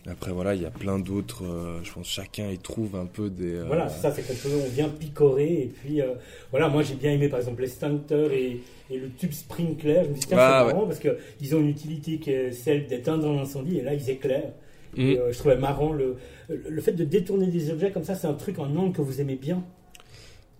Après, 0.08 0.32
voilà, 0.32 0.54
il 0.54 0.62
y 0.62 0.66
a 0.66 0.70
plein 0.70 0.98
d'autres. 0.98 1.44
euh, 1.44 1.78
je 1.84 1.92
pense 1.92 2.06
que 2.08 2.12
chacun 2.14 2.48
y 2.50 2.56
trouve 2.58 2.96
un 2.96 3.04
peu 3.06 3.28
des. 3.28 3.54
euh, 3.56 3.64
Voilà, 3.66 3.88
c'est 3.90 4.00
ça, 4.00 4.10
c'est 4.12 4.22
quelque 4.22 4.42
chose 4.42 4.54
où 4.54 4.64
on 4.66 4.68
vient 4.70 4.88
picorer. 4.88 5.52
Et 5.62 5.66
puis, 5.66 6.00
euh, 6.00 6.14
voilà, 6.50 6.68
moi 6.68 6.82
j'ai 6.82 6.94
bien 6.94 7.12
aimé 7.12 7.28
par 7.28 7.38
exemple 7.38 7.60
les 7.62 7.68
Stunters 7.68 8.32
et, 8.32 8.60
et 8.90 8.96
le 8.98 9.10
tube 9.10 9.32
sprinkler. 9.32 10.02
Je 10.04 10.08
me 10.08 10.14
suis 10.14 10.20
dit, 10.22 10.26
tiens, 10.28 10.38
Ah, 10.40 10.64
c'est 10.66 10.74
marrant 10.74 10.86
parce 10.86 11.00
qu'ils 11.00 11.54
ont 11.54 11.60
une 11.60 11.68
utilité 11.68 12.18
qui 12.18 12.30
est 12.30 12.52
celle 12.52 12.86
d'éteindre 12.86 13.30
l'incendie 13.32 13.78
et 13.78 13.82
là 13.82 13.92
ils 13.94 14.08
éclairent. 14.08 14.52
Mm. 14.96 15.00
Et, 15.00 15.18
euh, 15.18 15.32
je 15.32 15.38
trouvais 15.38 15.56
marrant 15.56 15.92
le, 15.92 16.16
le 16.48 16.80
fait 16.80 16.92
de 16.92 17.04
détourner 17.04 17.48
des 17.48 17.70
objets 17.70 17.90
comme 17.90 18.04
ça, 18.04 18.14
c'est 18.14 18.26
un 18.26 18.34
truc 18.34 18.58
en 18.58 18.74
angle 18.76 18.92
que 18.96 19.02
vous 19.02 19.20
aimez 19.20 19.36
bien. 19.36 19.62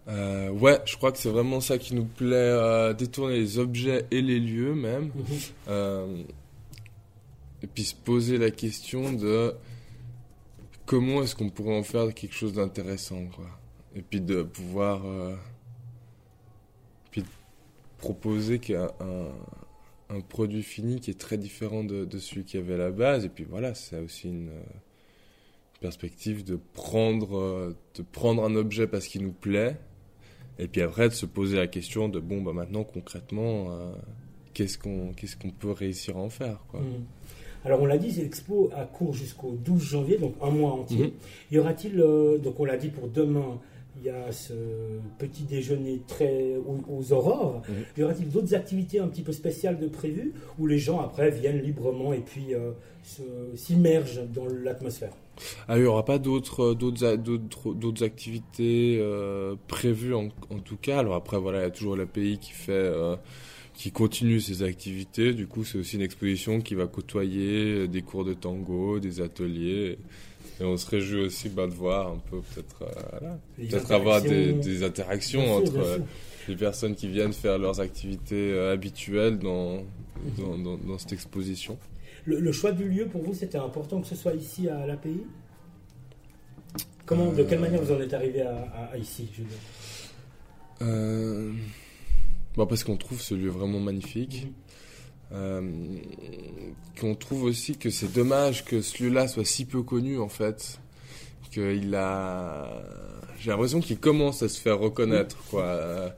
Euh, 0.08 0.50
ouais, 0.50 0.78
je 0.86 0.96
crois 0.96 1.12
que 1.12 1.18
c'est 1.18 1.28
vraiment 1.28 1.60
ça 1.60 1.78
qui 1.78 1.94
nous 1.94 2.04
plaît, 2.04 2.34
euh, 2.34 2.92
détourner 2.92 3.38
les 3.38 3.58
objets 3.58 4.04
et 4.10 4.20
les 4.22 4.38
lieux 4.40 4.74
même. 4.74 5.04
Mhm. 5.14 5.24
Euh, 5.68 6.06
et 7.62 7.66
puis 7.66 7.84
se 7.84 7.94
poser 7.94 8.38
la 8.38 8.50
question 8.50 9.12
de 9.12 9.54
comment 10.86 11.22
est-ce 11.22 11.36
qu'on 11.36 11.50
pourrait 11.50 11.76
en 11.76 11.82
faire 11.82 12.12
quelque 12.14 12.34
chose 12.34 12.54
d'intéressant, 12.54 13.26
quoi. 13.26 13.46
Et 13.94 14.02
puis 14.02 14.20
de 14.20 14.42
pouvoir 14.42 15.04
euh, 15.04 15.34
puis 17.10 17.24
proposer 17.98 18.60
un, 18.76 19.28
un 20.08 20.20
produit 20.20 20.62
fini 20.62 21.00
qui 21.00 21.10
est 21.10 21.18
très 21.18 21.38
différent 21.38 21.84
de, 21.84 22.18
celui 22.18 22.44
qu'il 22.44 22.60
y 22.60 22.62
avait 22.62 22.74
à 22.74 22.78
la 22.78 22.90
base. 22.90 23.24
Et 23.24 23.28
puis 23.28 23.44
voilà, 23.44 23.74
c'est 23.74 23.98
aussi 23.98 24.28
une 24.28 24.48
euh, 24.48 24.62
perspective 25.80 26.44
de 26.44 26.58
prendre, 26.72 27.36
euh, 27.36 27.76
de 27.94 28.02
prendre 28.02 28.44
un 28.44 28.54
objet 28.54 28.86
parce 28.86 29.06
qu'il 29.06 29.22
nous 29.22 29.32
plaît. 29.32 29.76
Et 30.58 30.68
puis 30.68 30.82
après, 30.82 31.08
de 31.08 31.14
se 31.14 31.26
poser 31.26 31.56
la 31.56 31.66
question 31.66 32.08
de 32.08 32.20
bon, 32.20 32.42
bah 32.42 32.52
maintenant 32.52 32.84
concrètement, 32.84 33.94
qu'est-ce 34.52 34.76
qu'on 34.76 35.14
qu'est-ce 35.14 35.36
qu'on 35.36 35.50
peut 35.50 35.70
réussir 35.70 36.18
à 36.18 36.20
en 36.20 36.28
faire. 36.28 36.60
Mhm. 36.74 37.04
Alors 37.64 37.82
on 37.82 37.86
l'a 37.86 37.98
dit, 37.98 38.10
l'expo 38.12 38.70
a 38.74 38.84
cours 38.84 39.14
jusqu'au 39.14 39.52
12 39.64 39.82
janvier, 39.82 40.16
donc 40.18 40.34
un 40.42 40.50
mois 40.50 40.72
entier. 40.72 41.04
Mhm. 41.06 41.10
Y 41.52 41.58
aura-t-il, 41.58 42.00
euh, 42.00 42.38
donc 42.38 42.58
on 42.60 42.64
l'a 42.64 42.76
dit 42.76 42.88
pour 42.88 43.08
demain, 43.08 43.58
il 43.98 44.06
y 44.06 44.08
a 44.10 44.32
ce 44.32 44.54
petit 45.18 45.42
déjeuner 45.42 46.00
très 46.06 46.54
aux, 46.56 46.78
aux 46.90 47.12
aurores. 47.12 47.60
Mhm. 47.68 47.74
Y 47.98 48.02
aura-t-il 48.04 48.30
d'autres 48.30 48.54
activités 48.54 48.98
un 48.98 49.08
petit 49.08 49.22
peu 49.22 49.32
spéciales 49.32 49.78
de 49.78 49.88
prévues 49.88 50.32
où 50.58 50.66
les 50.66 50.78
gens 50.78 51.00
après 51.00 51.30
viennent 51.30 51.60
librement 51.60 52.12
et 52.14 52.20
puis 52.20 52.54
euh, 52.54 52.70
s'immergent 53.56 54.22
dans 54.32 54.46
l'atmosphère? 54.46 55.12
Ah, 55.68 55.76
il 55.76 55.82
n'y 55.82 55.86
aura 55.86 56.04
pas 56.04 56.18
d'autres 56.18 56.74
d'autres 56.74 57.04
a- 57.06 57.16
d'autres 57.16 58.04
activités 58.04 58.98
euh, 59.00 59.54
prévues 59.68 60.14
en, 60.14 60.28
en 60.50 60.58
tout 60.58 60.76
cas. 60.76 60.98
Alors 60.98 61.14
après 61.14 61.38
voilà, 61.38 61.60
il 61.60 61.62
y 61.62 61.66
a 61.66 61.70
toujours 61.70 61.96
l'API 61.96 62.38
qui 62.38 62.52
fait 62.52 62.72
euh, 62.72 63.16
qui 63.80 63.92
continue 63.92 64.40
ses 64.40 64.62
activités. 64.62 65.32
Du 65.32 65.46
coup, 65.46 65.64
c'est 65.64 65.78
aussi 65.78 65.96
une 65.96 66.02
exposition 66.02 66.60
qui 66.60 66.74
va 66.74 66.86
côtoyer 66.86 67.88
des 67.88 68.02
cours 68.02 68.26
de 68.26 68.34
tango, 68.34 69.00
des 69.00 69.22
ateliers. 69.22 69.96
Et 70.60 70.64
on 70.64 70.76
se 70.76 70.86
réjouit 70.90 71.22
aussi 71.22 71.48
bah, 71.48 71.66
de 71.66 71.72
voir 71.72 72.08
un 72.12 72.18
peu 72.30 72.40
peut-être 72.42 72.82
euh, 72.82 73.00
voilà, 73.20 73.38
peut-être 73.56 73.90
avoir 73.92 74.20
des, 74.20 74.50
interactions. 74.50 74.60
des 74.70 74.82
interactions 74.82 75.40
Bien 75.40 75.48
sûr, 75.48 75.56
entre 75.62 75.78
euh, 75.78 75.98
les 76.48 76.56
personnes 76.56 76.94
qui 76.94 77.08
viennent 77.08 77.32
faire 77.32 77.58
leurs 77.58 77.80
activités 77.80 78.52
euh, 78.52 78.74
habituelles 78.74 79.38
dans, 79.38 79.82
dans, 80.36 80.58
dans, 80.58 80.76
dans 80.76 80.98
cette 80.98 81.14
exposition. 81.14 81.78
Le, 82.26 82.38
le 82.38 82.52
choix 82.52 82.72
du 82.72 82.86
lieu 82.86 83.06
pour 83.06 83.22
vous, 83.22 83.32
c'était 83.32 83.56
important 83.56 84.02
que 84.02 84.08
ce 84.08 84.14
soit 84.16 84.34
ici 84.34 84.68
à 84.68 84.86
l'API 84.86 85.22
Comment, 87.06 87.32
de 87.32 87.42
quelle 87.44 87.58
Euh, 87.58 87.62
manière 87.62 87.82
vous 87.82 87.92
en 87.94 88.00
êtes 88.00 88.12
arrivé 88.12 88.42
à, 88.42 88.54
à- 88.74 88.92
à 88.92 88.96
ici 88.98 89.26
je 89.32 89.40
veux 89.40 89.48
dire? 89.48 89.58
Bon, 92.56 92.66
parce 92.66 92.84
qu'on 92.84 92.96
trouve 92.96 93.20
ce 93.20 93.34
lieu 93.34 93.48
vraiment 93.48 93.80
magnifique. 93.80 94.48
Euh, 95.32 95.62
qu'on 97.00 97.14
trouve 97.14 97.44
aussi 97.44 97.76
que 97.76 97.88
c'est 97.90 98.12
dommage 98.12 98.64
que 98.64 98.80
ce 98.82 99.02
lieu-là 99.02 99.28
soit 99.28 99.44
si 99.44 99.64
peu 99.64 99.82
connu 99.82 100.18
en 100.18 100.28
fait. 100.28 100.80
Qu'il 101.52 101.94
a. 101.94 102.82
J'ai 103.38 103.50
l'impression 103.50 103.80
qu'il 103.80 103.98
commence 103.98 104.42
à 104.42 104.48
se 104.48 104.60
faire 104.60 104.78
reconnaître 104.78 105.36
quoi. 105.50 105.62
Euh, 105.62 106.08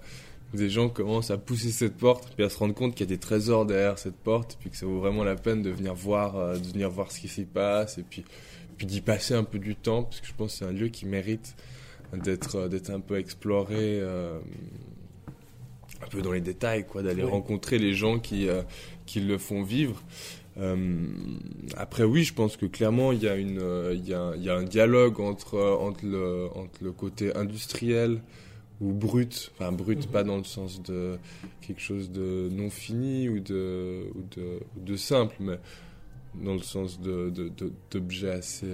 Des 0.55 0.69
gens 0.69 0.89
commencent 0.91 1.31
à 1.31 1.39
pousser 1.39 1.71
cette 1.71 1.97
porte 1.97 2.33
puis 2.35 2.45
à 2.45 2.51
se 2.51 2.59
rendre 2.59 2.75
compte 2.75 2.95
qu'il 2.95 3.07
y 3.07 3.09
a 3.11 3.15
des 3.15 3.21
trésors 3.21 3.65
derrière 3.65 3.99
cette 3.99 4.17
porte 4.17 4.57
puis 4.61 4.69
que 4.71 4.77
ça 4.77 4.85
vaut 4.87 5.01
vraiment 5.01 5.25
la 5.25 5.37
peine 5.37 5.63
de 5.63 5.71
venir 5.71 5.95
voir, 5.95 6.37
euh, 6.37 6.59
de 6.59 6.67
venir 6.67 6.91
voir 6.91 7.11
ce 7.13 7.21
qui 7.21 7.29
s'y 7.29 7.45
passe 7.45 7.97
et 7.99 8.03
puis, 8.03 8.25
puis 8.77 8.87
d'y 8.87 9.01
passer 9.01 9.33
un 9.35 9.45
peu 9.45 9.59
du 9.59 9.75
temps 9.77 10.03
parce 10.05 10.21
que 10.21 10.27
je 10.27 10.35
pense 10.35 10.53
que 10.53 10.59
c'est 10.59 10.65
un 10.67 10.73
lieu 10.73 10.89
qui 10.89 11.07
mérite 11.07 11.55
d'être 12.13 12.69
d'être 12.69 12.91
un 12.91 13.01
peu 13.01 13.19
exploré. 13.19 14.01
euh, 14.01 14.39
un 16.03 16.07
peu 16.09 16.23
dans 16.23 16.33
les 16.33 16.41
détails, 16.41 16.85
quoi, 16.87 17.03
d'aller 17.03 17.23
Oui. 17.25 17.31
rencontrer 17.31 17.79
les 17.79 17.95
gens 17.95 18.19
qui, 18.19 18.49
euh, 18.49 18.63
qui 19.07 19.21
le 19.21 19.39
font 19.39 19.63
vivre. 19.63 20.03
Euh, 20.59 20.77
après, 21.77 22.05
oui, 22.05 22.25
je 22.25 22.35
pense 22.35 22.57
que 22.57 22.67
clairement, 22.67 23.13
il 23.13 23.23
y 23.23 23.29
a, 23.29 23.37
une, 23.37 23.59
euh, 23.59 23.95
il 23.95 24.07
y 24.09 24.13
a, 24.13 24.21
un- 24.21 24.37
il 24.37 24.43
y 24.43 24.51
a 24.51 24.55
un 24.57 24.65
dialogue 24.65 25.21
entre, 25.21 25.59
entre, 25.81 26.05
le, 26.05 26.49
entre 26.55 26.83
le 26.83 26.93
côté 26.93 27.35
industriel 27.37 28.21
ou 28.81 28.93
brut, 28.93 29.51
enfin 29.55 29.73
brut, 29.73 30.05
Mhm. 30.07 30.13
pas 30.13 30.25
dans 30.25 30.37
le 30.37 30.45
sens 30.45 30.83
de 30.83 31.17
quelque 31.61 31.81
chose 31.81 32.11
de 32.11 32.49
non 32.53 32.69
fini 32.69 33.29
ou 33.29 33.39
de, 33.39 34.05
ou 34.15 34.81
de, 34.85 34.97
simple, 34.97 35.37
mais 35.41 35.59
dans 36.35 36.55
le 36.55 36.63
sens 36.63 37.01
de, 37.01 37.31
de- 37.31 37.49
de- 37.49 37.73
d'objets 37.91 38.31
assez, 38.33 38.67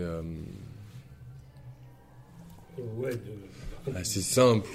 Ouais, 2.97 3.11
de- 3.13 3.19
assez 3.97 4.21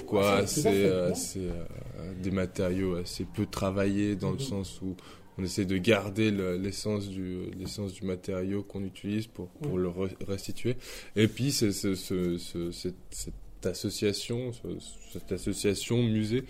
quoi. 0.06 0.38
Ah, 0.38 0.46
c'est- 0.46 0.62
tout 0.62 0.68
à 0.68 0.70
assez, 0.72 0.84
euh, 0.84 1.06
non 1.06 1.12
assez, 1.12 1.40
euh, 1.40 2.12
des 2.22 2.30
matériaux 2.30 2.96
assez 2.96 3.24
peu 3.24 3.46
travaillés 3.46 4.16
dans 4.16 4.30
le 4.30 4.36
Mhm. 4.36 4.40
sens 4.42 4.80
où 4.82 4.96
on 5.38 5.42
essaie 5.44 5.64
de 5.64 5.76
garder 5.78 6.30
le- 6.30 6.56
l'essence 6.56 7.08
du, 7.08 7.50
l'essence 7.58 7.92
du 7.92 8.04
matériau 8.06 8.62
qu'on 8.62 8.84
utilise 8.84 9.26
pour, 9.26 9.48
pour 9.48 9.76
Mhm. 9.76 9.82
le 9.82 9.88
re- 9.88 10.24
restituer. 10.28 10.76
Et 11.16 11.26
puis, 11.28 11.50
c'est, 11.52 11.72
ce- 11.72 11.94
ce- 11.94 12.38
ce- 12.38 12.70
cette, 12.70 12.94
cette 13.10 13.34
association, 13.66 14.52
ce- 14.52 14.78
cette 15.12 15.32
association 15.32 16.02
musée 16.02 16.44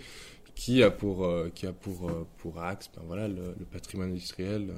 qui 0.53 0.83
a 0.83 0.91
pour, 0.91 1.25
euh, 1.25 1.49
qui 1.53 1.65
a 1.67 1.73
pour, 1.73 2.09
euh, 2.09 2.25
pour 2.37 2.61
axe 2.61 2.89
ben 2.95 3.01
voilà, 3.07 3.27
le, 3.27 3.55
le 3.59 3.65
patrimoine 3.65 4.11
industriel. 4.11 4.67
euh, 4.69 4.73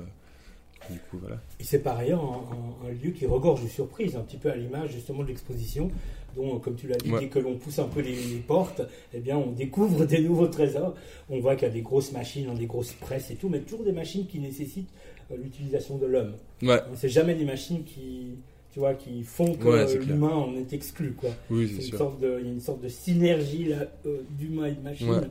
du 0.91 0.99
coup, 0.99 1.17
voilà. 1.17 1.41
Et 1.59 1.63
c'est 1.63 1.79
par 1.79 1.97
ailleurs 1.97 2.23
un, 2.23 2.85
un- 2.85 2.89
un 2.89 2.91
lieu 2.93 3.09
qui 3.11 3.25
regorge 3.25 3.63
de 3.63 3.67
surprises, 3.67 4.15
un 4.15 4.21
petit 4.21 4.37
peu 4.37 4.49
à 4.51 4.55
l'image 4.55 4.91
justement 4.91 5.23
de 5.23 5.27
l'exposition, 5.29 5.89
dont, 6.37 6.59
comme 6.59 6.75
tu 6.75 6.87
l'as 6.87 6.95
dit, 6.97 7.11
Ouais. 7.11 7.19
dès 7.21 7.27
que 7.27 7.39
l'on 7.39 7.55
pousse 7.55 7.79
un 7.79 7.87
peu 7.87 7.99
les, 8.01 8.13
les 8.15 8.37
portes, 8.45 8.81
eh 9.13 9.19
bien, 9.19 9.37
on 9.37 9.51
découvre 9.51 10.05
des 10.05 10.21
nouveaux 10.21 10.47
trésors. 10.47 10.93
On 11.29 11.39
voit 11.39 11.55
qu'il 11.55 11.67
y 11.67 11.71
a 11.71 11.73
des 11.73 11.81
grosses 11.81 12.11
machines, 12.11 12.47
hein, 12.49 12.53
des 12.53 12.67
grosses 12.67 12.93
presses 12.93 13.31
et 13.31 13.35
tout, 13.35 13.49
mais 13.49 13.59
toujours 13.59 13.83
des 13.83 13.91
machines 13.91 14.25
qui 14.27 14.39
nécessitent 14.39 14.89
euh, 15.31 15.35
l'utilisation 15.43 15.97
de 15.97 16.05
l'homme. 16.05 16.33
Ouais, 16.61 16.79
C'est 16.95 17.09
jamais 17.09 17.35
des 17.35 17.43
machines 17.45 17.83
qui, 17.83 18.35
tu 18.71 18.79
vois, 18.79 18.93
qui 18.93 19.23
font 19.23 19.53
que 19.55 19.67
Ouais, 19.67 19.97
l'humain 20.05 20.29
en 20.35 20.55
est 20.55 20.71
exclu, 20.73 21.13
quoi. 21.13 21.31
oui, 21.49 21.67
C'est 21.75 21.87
une 21.89 21.97
sorte 21.97 22.19
de- 22.21 22.37
il 22.39 22.45
y 22.45 22.49
a 22.49 22.53
une 22.53 22.61
sorte 22.61 22.81
de 22.81 22.87
synergie 22.89 23.65
là, 23.65 23.87
euh, 24.05 24.19
d'humain 24.37 24.67
et 24.67 24.71
de 24.73 24.81
machine. 24.81 25.09
Ouais. 25.09 25.21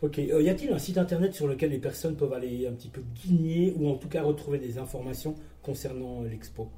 Ok. 0.00 0.18
Euh, 0.20 0.40
y 0.42 0.48
a-t-il 0.48 0.72
un 0.72 0.78
site 0.78 0.96
internet 0.98 1.34
sur 1.34 1.48
lequel 1.48 1.70
les 1.70 1.78
personnes 1.78 2.14
peuvent 2.14 2.32
aller 2.32 2.68
un 2.68 2.72
petit 2.72 2.86
peu 2.88 3.00
guigner 3.24 3.72
ou 3.76 3.88
en 3.88 3.94
tout 3.96 4.06
cas 4.08 4.22
retrouver 4.22 4.58
des 4.58 4.78
informations 4.78 5.34
concernant 5.62 6.22
euh, 6.22 6.28
l'expo? 6.28 6.68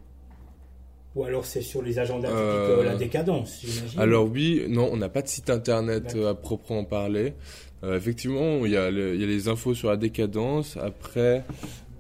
Ou 1.16 1.24
alors 1.24 1.44
c'est 1.44 1.60
sur 1.62 1.82
les 1.82 1.98
agendas 1.98 2.28
typiques 2.28 2.40
Euh, 2.42 2.84
la 2.84 2.94
décadence, 2.94 3.60
j'imagine. 3.64 3.98
Alors 4.00 4.26
oui, 4.30 4.64
non, 4.68 4.88
on 4.92 4.96
n'a 4.96 5.08
pas 5.08 5.22
de 5.22 5.28
site 5.28 5.50
internet 5.50 6.14
euh, 6.14 6.30
à 6.30 6.34
proprement 6.34 6.84
parler. 6.84 7.34
Euh, 7.82 7.96
effectivement, 7.96 8.64
il 8.64 8.72
y, 8.72 8.76
a 8.76 8.90
le- 8.90 9.14
il 9.16 9.20
y 9.20 9.24
a 9.24 9.26
les 9.26 9.48
infos 9.48 9.74
sur 9.74 9.88
la 9.88 9.96
décadence. 9.96 10.76
Après, 10.76 11.42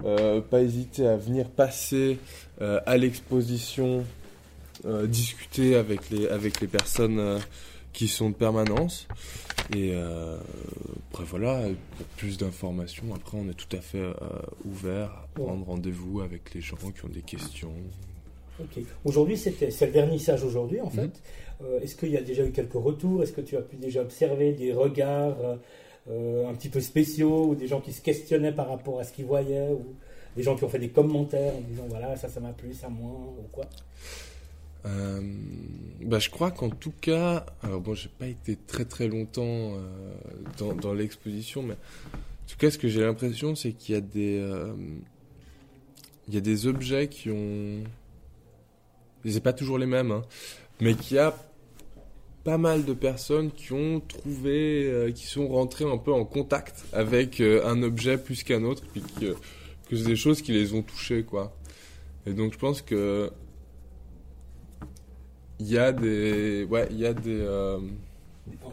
euh, 0.04 0.40
pas 0.40 0.60
hésiter 0.62 1.06
à 1.06 1.16
venir 1.16 1.48
passer 1.50 2.18
à 2.60 2.96
l'exposition, 2.98 4.04
discuter 5.08 5.76
avec 5.76 6.10
les, 6.10 6.28
avec 6.28 6.60
les 6.60 6.66
personnes 6.66 7.38
qui 7.92 8.06
sont 8.06 8.30
de 8.30 8.34
permanence. 8.34 9.08
Et 9.74 9.94
après 11.10 11.24
voilà, 11.24 11.62
pour 11.96 12.06
plus 12.18 12.36
d'informations, 12.38 13.06
après 13.14 13.38
on 13.38 13.48
est 13.48 13.54
tout 13.54 13.74
à 13.76 13.80
fait 13.80 14.04
ouvert 14.66 15.10
à 15.10 15.28
prendre 15.34 15.64
rendez-vous 15.66 16.20
avec 16.20 16.52
les 16.54 16.60
gens 16.60 16.76
qui 16.76 17.04
ont 17.04 17.08
des 17.08 17.22
questions. 17.22 17.72
Ok. 18.62 18.82
Aujourd'hui, 19.04 19.36
c'était 19.36 19.70
c'est 19.70 19.86
le 19.86 19.92
vernissage 19.92 20.44
aujourd'hui 20.44 20.80
en 20.80 20.86
Mhm. 20.86 20.90
fait. 20.92 21.22
Euh, 21.62 21.80
Est-ce 21.80 21.94
qu'il 21.96 22.10
y 22.10 22.16
a 22.16 22.22
déjà 22.22 22.44
eu 22.44 22.52
quelques 22.52 22.72
retours? 22.74 23.22
Est-ce 23.22 23.32
que 23.32 23.40
tu 23.40 23.56
as 23.56 23.62
pu 23.62 23.76
déjà 23.76 24.00
observer 24.02 24.52
des 24.52 24.72
regards 24.72 25.36
euh, 25.42 25.56
euh, 26.10 26.48
un 26.48 26.54
petit 26.54 26.68
peu 26.70 26.80
spéciaux 26.80 27.48
ou 27.48 27.54
des 27.54 27.66
gens 27.68 27.80
qui 27.80 27.92
se 27.92 28.00
questionnaient 28.00 28.52
par 28.52 28.68
rapport 28.68 28.98
à 29.00 29.04
ce 29.04 29.12
qu'ils 29.12 29.26
voyaient 29.26 29.68
ou 29.70 29.84
des 30.36 30.42
gens 30.42 30.56
qui 30.56 30.64
ont 30.64 30.68
fait 30.68 30.78
des 30.78 30.88
commentaires 30.88 31.54
en 31.54 31.60
disant 31.60 31.86
voilà 31.88 32.16
ça 32.16 32.28
ça 32.28 32.40
m'a 32.40 32.52
plu, 32.52 32.72
ça 32.72 32.88
moins 32.88 33.12
ou 33.12 33.46
quoi? 33.52 33.66
Euh, 34.86 35.20
bah, 36.02 36.18
je 36.18 36.30
crois 36.30 36.50
qu'en 36.50 36.70
tout 36.70 36.92
cas, 37.02 37.44
alors 37.62 37.80
bon, 37.82 37.94
j'ai 37.94 38.08
pas 38.08 38.26
été 38.28 38.56
très 38.56 38.86
très 38.86 39.08
longtemps 39.08 39.42
euh, 39.74 40.14
dans, 40.58 40.72
dans 40.72 40.94
l'exposition, 40.94 41.62
mais 41.62 41.74
en 41.74 42.48
tout 42.50 42.56
cas, 42.58 42.70
ce 42.70 42.78
que 42.78 42.88
j'ai 42.88 43.02
l'impression, 43.02 43.54
c'est 43.54 43.72
qu'il 43.72 43.94
y 43.94 43.98
a 43.98 44.00
des, 44.00 44.38
euh, 44.40 44.72
il 46.28 46.34
y 46.34 46.38
a 46.38 46.40
des 46.40 46.66
objets 46.66 47.08
qui 47.08 47.28
ont, 47.30 47.82
c'est 49.26 49.42
pas 49.42 49.52
toujours 49.52 49.78
les 49.78 49.86
mêmes, 49.86 50.10
hein, 50.12 50.22
mais 50.80 50.94
qu'il 50.94 51.16
y 51.16 51.20
a 51.20 51.36
pas 52.44 52.56
mal 52.58 52.84
de 52.86 52.94
personnes 52.94 53.50
qui 53.50 53.72
ont 53.72 54.00
trouvé, 54.00 54.84
euh, 54.86 55.12
qui 55.12 55.26
sont 55.26 55.46
rentrées 55.48 55.84
un 55.84 55.98
peu 55.98 56.12
en 56.12 56.24
contact 56.24 56.84
avec 56.92 57.40
euh, 57.40 57.62
un 57.66 57.82
objet 57.82 58.16
plus 58.16 58.42
qu'un 58.44 58.64
autre, 58.64 58.82
puis 58.92 59.02
que, 59.20 59.34
que 59.88 59.96
c'est 59.96 60.04
des 60.06 60.16
choses 60.16 60.40
qui 60.40 60.52
les 60.52 60.72
ont 60.72 60.82
touchés, 60.82 61.22
quoi. 61.22 61.54
Et 62.26 62.32
donc, 62.32 62.52
je 62.54 62.58
pense 62.58 62.80
que 62.80 63.30
il 65.58 65.68
y 65.68 65.76
a 65.78 65.92
des, 65.92 66.64
ouais, 66.64 66.88
il 66.90 66.98
y 66.98 67.06
a 67.06 67.12
des, 67.12 67.38
euh, 67.40 67.78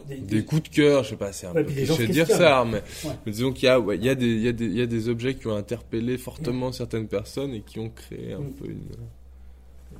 Des- 0.08 0.16
des 0.16 0.44
coups 0.44 0.62
de 0.64 0.68
cœur, 0.74 1.04
je 1.04 1.10
sais 1.10 1.16
pas, 1.16 1.32
c'est 1.32 1.46
un 1.46 1.52
Ouais, 1.52 1.62
peu 1.62 1.70
cliché 1.70 2.06
de 2.06 2.12
dire 2.12 2.26
ça, 2.26 2.64
mais, 2.64 2.82
Ouais. 3.04 3.14
mais 3.26 3.32
disons 3.32 3.52
qu'il 3.52 3.66
y 3.66 3.68
a, 3.68 3.78
ouais, 3.78 3.96
il 3.96 4.04
y 4.04 4.08
a 4.08 4.14
des, 4.14 4.26
il 4.26 4.40
y 4.40 4.48
a 4.48 4.52
des, 4.52 4.64
il 4.64 4.76
y 4.76 4.80
a 4.80 4.86
des 4.86 5.08
objets 5.10 5.34
qui 5.34 5.46
ont 5.46 5.54
interpellé 5.54 6.16
fortement 6.16 6.72
certaines 6.72 7.06
personnes 7.06 7.52
et 7.52 7.60
qui 7.60 7.78
ont 7.78 7.90
créé 7.90 8.32
un 8.32 8.40
Mm. 8.40 8.52
peu 8.54 8.64
une, 8.66 8.80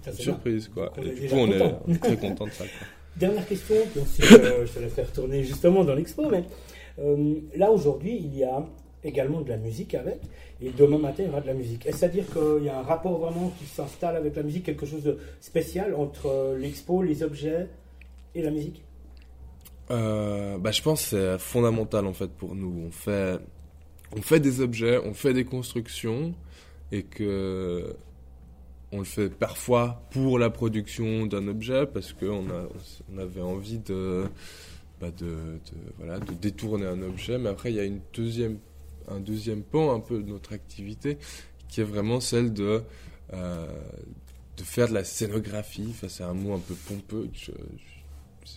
Ça, 0.03 0.11
une 0.11 0.17
c'est 0.17 0.23
surprise, 0.23 0.69
quoi. 0.69 0.93
Et 0.99 1.09
du 1.11 1.29
coup, 1.29 1.35
on 1.35 1.51
est, 1.51 1.59
content. 1.59 1.83
on 1.87 1.95
est 1.95 1.99
très 1.99 2.17
content 2.17 2.47
de 2.47 2.51
ça, 2.51 2.65
quoi. 2.65 2.87
Dernière 3.17 3.49
question, 3.49 3.75
puis 3.91 4.01
ensuite 4.01 4.41
euh, 4.41 4.65
je 4.65 4.73
te 4.73 4.79
la 4.79 4.89
fais 4.89 5.03
retourner 5.03 5.43
justement 5.43 5.83
dans 5.83 5.95
l'expo. 5.95 6.29
Mais 6.31 6.45
euh, 7.01 7.35
là 7.57 7.71
aujourd'hui, 7.71 8.17
il 8.17 8.37
y 8.37 8.45
a 8.45 8.65
également 9.05 9.41
de 9.41 9.49
la 9.49 9.57
musique 9.57 9.95
avec, 9.95 10.21
et 10.61 10.71
demain 10.71 10.99
matin 10.99 11.23
il 11.23 11.27
y 11.27 11.29
aura 11.29 11.41
de 11.41 11.47
la 11.47 11.55
musique. 11.55 11.87
Est-ce 11.87 12.05
à 12.05 12.09
dire 12.09 12.25
qu'il 12.33 12.65
y 12.65 12.69
a 12.69 12.79
un 12.79 12.83
rapport 12.83 13.19
vraiment 13.19 13.53
qui 13.59 13.67
s'installe 13.67 14.17
avec 14.17 14.37
la 14.37 14.43
musique, 14.43 14.65
quelque 14.65 14.87
chose 14.87 15.03
de 15.03 15.19
spécial 15.41 15.95
entre 15.95 16.27
euh, 16.27 16.59
l'expo, 16.59 17.03
les 17.03 17.23
objets 17.23 17.69
et 18.35 18.43
la 18.43 18.51
musique? 18.51 18.83
Euh, 19.91 20.59
bah, 20.59 20.71
je 20.71 20.83
pense 20.83 21.03
que 21.03 21.09
c'est 21.09 21.39
fondamental 21.39 22.07
en 22.07 22.13
fait 22.13 22.31
pour 22.31 22.55
nous. 22.55 22.87
On 22.87 22.91
fait, 22.91 23.39
on 24.17 24.21
fait 24.21 24.41
des 24.41 24.61
objets, 24.61 24.99
on 25.05 25.15
fait 25.15 25.33
des 25.33 25.45
constructions 25.45 26.35
et 26.93 27.05
que 27.05 27.95
on 28.93 28.99
le 28.99 29.05
fait 29.05 29.29
parfois 29.29 30.03
pour 30.11 30.39
la 30.39 30.51
production 30.51 31.27
d'un 31.27 31.47
objet 31.49 31.87
parce 31.87 32.13
qu'on 32.13 32.47
on 33.13 33.19
avait 33.19 33.43
envie 33.43 33.79
de, 33.79 34.25
bah, 35.01 35.11
de, 35.11 35.61
détourner 36.41 36.87
un 36.87 37.03
objet. 37.03 37.39
Mais 37.39 37.51
après, 37.51 37.73
il 37.73 37.77
y 37.77 37.81
a 37.81 37.85
un 37.85 39.21
deuxième 39.21 39.63
pan 39.63 39.95
un 39.95 40.01
peu 40.01 40.23
de 40.23 40.29
notre 40.29 40.53
activité 40.53 41.19
qui 41.69 41.81
est 41.81 41.85
vraiment 41.85 42.21
celle 42.21 42.53
de, 42.53 42.83
euh, 43.35 43.67
faire 44.57 44.89
de 44.89 44.95
la 44.95 45.05
scénographie. 45.05 45.89
Enfin, 45.91 46.09
c'est 46.09 46.25
un 46.25 46.35
mot 46.35 46.55
un 46.55 46.61
peu 46.61 46.75
pompeux. 46.75 47.29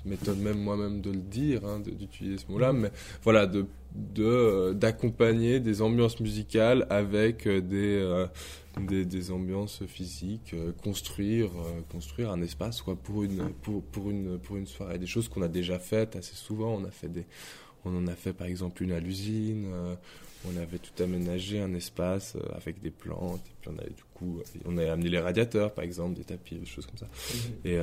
M'étonne 0.05 0.39
même 0.39 0.59
moi-même 0.59 1.01
de 1.01 1.11
le 1.11 1.21
dire, 1.21 1.65
hein, 1.65 1.79
d'utiliser 1.79 2.37
ce 2.37 2.51
mot-là, 2.51 2.73
mais 2.73 2.91
voilà, 3.23 3.45
de 3.47 3.65
de, 3.95 4.23
euh, 4.23 4.73
d'accompagner 4.73 5.59
des 5.59 5.81
ambiances 5.81 6.19
musicales 6.19 6.85
avec 6.89 7.47
euh, 7.47 7.61
des, 7.61 7.97
euh, 7.99 8.27
des, 8.79 9.05
des 9.05 9.31
ambiances 9.31 9.85
physiques, 9.85 10.53
euh, 10.53 10.71
construire, 10.83 11.47
euh, 11.47 11.81
construire 11.91 12.31
un 12.31 12.41
espace 12.41 12.81
quoi, 12.81 12.95
pour, 12.95 13.23
une, 13.23 13.49
pour, 13.61 13.83
pour, 13.83 14.09
une, 14.09 14.39
pour 14.39 14.57
une 14.57 14.67
soirée. 14.67 14.97
Des 14.97 15.07
choses 15.07 15.27
qu'on 15.27 15.41
a 15.41 15.47
déjà 15.47 15.79
faites 15.79 16.15
assez 16.15 16.35
souvent. 16.35 16.75
On, 16.75 16.85
a 16.85 16.91
fait 16.91 17.09
des, 17.09 17.25
on 17.85 17.95
en 17.95 18.07
a 18.07 18.15
fait 18.15 18.33
par 18.33 18.47
exemple 18.47 18.83
une 18.83 18.91
à 18.91 18.99
l'usine, 18.99 19.67
on 20.45 20.57
avait 20.57 20.79
tout 20.79 21.03
aménagé, 21.03 21.59
un 21.59 21.73
espace 21.73 22.35
avec 22.55 22.81
des 22.81 22.91
plantes, 22.91 23.41
et 23.45 23.53
puis 23.61 23.69
on 23.73 23.77
avait 23.77 23.89
du 23.91 24.03
coup, 24.13 24.39
on 24.65 24.77
a 24.77 24.91
amené 24.91 25.09
les 25.09 25.19
radiateurs 25.19 25.73
par 25.73 25.83
exemple, 25.83 26.15
des 26.15 26.23
tapis, 26.23 26.55
des 26.55 26.65
choses 26.65 26.85
comme 26.85 26.97
ça. 26.97 27.07
Et 27.65 27.77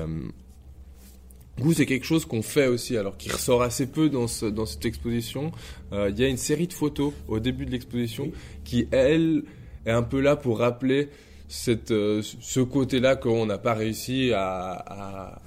du 1.58 1.62
coup, 1.64 1.72
c'est 1.74 1.86
quelque 1.86 2.06
chose 2.06 2.24
qu'on 2.24 2.40
fait 2.42 2.68
aussi, 2.68 2.96
alors 2.96 3.16
qui 3.16 3.30
ressort 3.30 3.62
assez 3.62 3.86
peu 3.86 4.08
dans, 4.08 4.26
ce, 4.28 4.46
dans 4.46 4.64
cette 4.64 4.84
exposition. 4.86 5.52
Euh, 5.92 6.08
Il 6.10 6.18
y 6.18 6.24
a 6.24 6.28
une 6.28 6.36
série 6.38 6.66
de 6.68 6.72
photos 6.72 7.12
au 7.28 7.38
début 7.40 7.66
de 7.66 7.70
l'exposition 7.72 8.24
Oui. 8.24 8.32
qui, 8.64 8.88
elle, 8.92 9.42
est 9.84 9.90
un 9.90 10.02
peu 10.02 10.20
là 10.20 10.36
pour 10.36 10.58
rappeler 10.60 11.08
cette, 11.48 11.90
euh, 11.90 12.22
ce 12.22 12.60
côté-là 12.60 13.16
qu'on 13.16 13.44
n'a 13.46 13.58
pas 13.58 13.74
réussi 13.74 14.32
à, 14.32 14.70
à, 14.72 15.42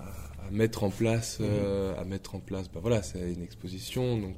à 0.48 0.52
mettre 0.52 0.84
en 0.84 0.90
place. 0.90 1.38
euh, 1.42 1.94
à 2.00 2.04
mettre 2.04 2.36
en 2.36 2.40
place. 2.40 2.70
Bah 2.74 2.80
voilà, 2.82 3.02
c'est 3.04 3.32
une 3.34 3.44
exposition, 3.44 4.18
donc 4.18 4.36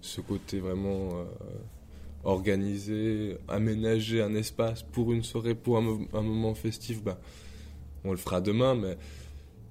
ce 0.00 0.20
côté 0.20 0.58
vraiment 0.60 1.10
organisé, 2.24 3.36
aménager 3.48 4.22
un 4.22 4.34
espace 4.34 4.82
pour 4.82 5.12
une 5.12 5.22
soirée, 5.22 5.54
pour 5.54 5.76
un 5.78 5.82
moment 6.22 6.54
festif, 6.54 7.02
bah, 7.02 7.18
on 8.04 8.10
le 8.10 8.16
fera 8.16 8.40
demain, 8.40 8.74
mais 8.74 8.96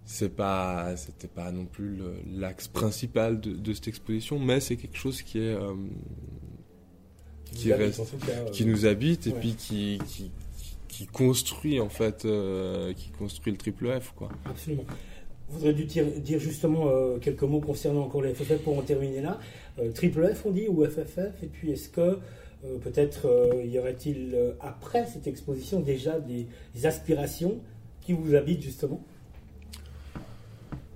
c'est 0.05 0.35
pas 0.35 0.95
c'était 0.97 1.27
pas 1.27 1.51
non 1.51 1.65
plus 1.65 1.97
l'axe 2.35 2.67
principal 2.67 3.39
de, 3.39 3.51
de 3.51 3.73
cette 3.73 3.87
exposition 3.87 4.37
mais 4.39 4.59
c'est 4.59 4.75
quelque 4.75 4.97
chose 4.97 5.21
qui 5.21 5.39
est 5.39 5.53
euh, 5.53 5.73
qui 7.51 7.71
reste 7.71 8.01
euh, 8.01 8.49
qui 8.51 8.65
nous 8.65 8.85
habite 8.85 9.27
et 9.27 9.31
puis 9.31 9.55
qui, 9.55 9.99
qui 10.07 10.31
qui 10.87 11.07
construit 11.07 11.79
en 11.79 11.89
fait 11.89 12.25
euh, 12.25 12.93
qui 12.93 13.09
construit 13.09 13.51
le 13.51 13.57
triple 13.57 13.99
F 13.99 14.13
quoi 14.15 14.29
Absolument. 14.45 14.83
Je 15.49 15.57
voudrais 15.57 15.73
dû 15.73 15.85
dire, 15.85 16.05
dire 16.05 16.39
justement 16.39 16.89
quelques 17.19 17.43
mots 17.43 17.59
concernant 17.59 18.03
encore 18.05 18.23
les 18.23 18.33
FFF 18.33 18.63
pour 18.63 18.77
en 18.77 18.81
terminer 18.81 19.21
là. 19.21 19.39
Triple 19.93 20.33
F 20.33 20.45
on 20.45 20.51
dit 20.51 20.67
ou 20.67 20.83
FFF 20.83 21.43
et 21.43 21.47
puis 21.47 21.71
est-ce 21.71 21.89
que 21.89 22.17
peut-être 22.81 23.27
y 23.63 23.77
aurait-il 23.77 24.35
après 24.61 25.05
cette 25.05 25.27
exposition 25.27 25.79
déjà 25.79 26.19
des, 26.19 26.47
des 26.73 26.85
aspirations 26.87 27.59
qui 28.01 28.13
vous 28.13 28.33
habitent 28.33 28.63
justement? 28.63 29.03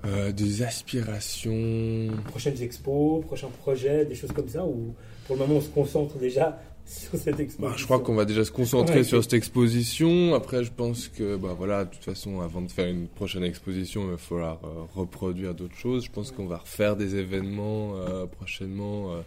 Euh, 0.05 0.31
des 0.31 0.61
aspirations 0.61 2.09
Prochaines 2.27 2.61
expos, 2.61 3.25
prochains 3.25 3.49
projets, 3.49 4.05
des 4.05 4.15
choses 4.15 4.31
comme 4.31 4.47
ça 4.47 4.63
ou 4.63 4.93
pour 5.25 5.35
le 5.35 5.41
moment 5.41 5.55
on 5.55 5.61
se 5.61 5.69
concentre 5.69 6.17
déjà 6.17 6.59
sur 6.87 7.17
cette 7.17 7.39
exposition? 7.39 7.69
Bah, 7.69 7.73
je 7.75 7.83
crois 7.85 7.99
qu'on 7.99 8.15
va 8.15 8.25
déjà 8.25 8.45
se 8.45 8.51
concentrer 8.51 8.97
Ouais, 8.97 9.03
sur 9.03 9.21
cette 9.21 9.33
exposition. 9.33 10.33
Après, 10.33 10.63
je 10.63 10.71
pense 10.71 11.09
que, 11.09 11.35
bah 11.35 11.53
voilà, 11.57 11.85
de 11.85 11.89
toute 11.89 12.03
façon, 12.03 12.41
avant 12.41 12.61
de 12.61 12.71
faire 12.71 12.87
une 12.87 13.07
prochaine 13.07 13.43
exposition, 13.43 14.03
il 14.05 14.11
va 14.11 14.17
falloir 14.17 14.59
euh, 14.63 14.83
reproduire 14.95 15.53
d'autres 15.53 15.75
choses. 15.75 16.05
Je 16.05 16.11
pense 16.11 16.31
qu'on 16.31 16.47
va 16.47 16.57
refaire 16.57 16.95
des 16.95 17.15
événements 17.15 17.95
euh, 17.95 18.25
prochainement, 18.25 19.13
euh, 19.13 19.21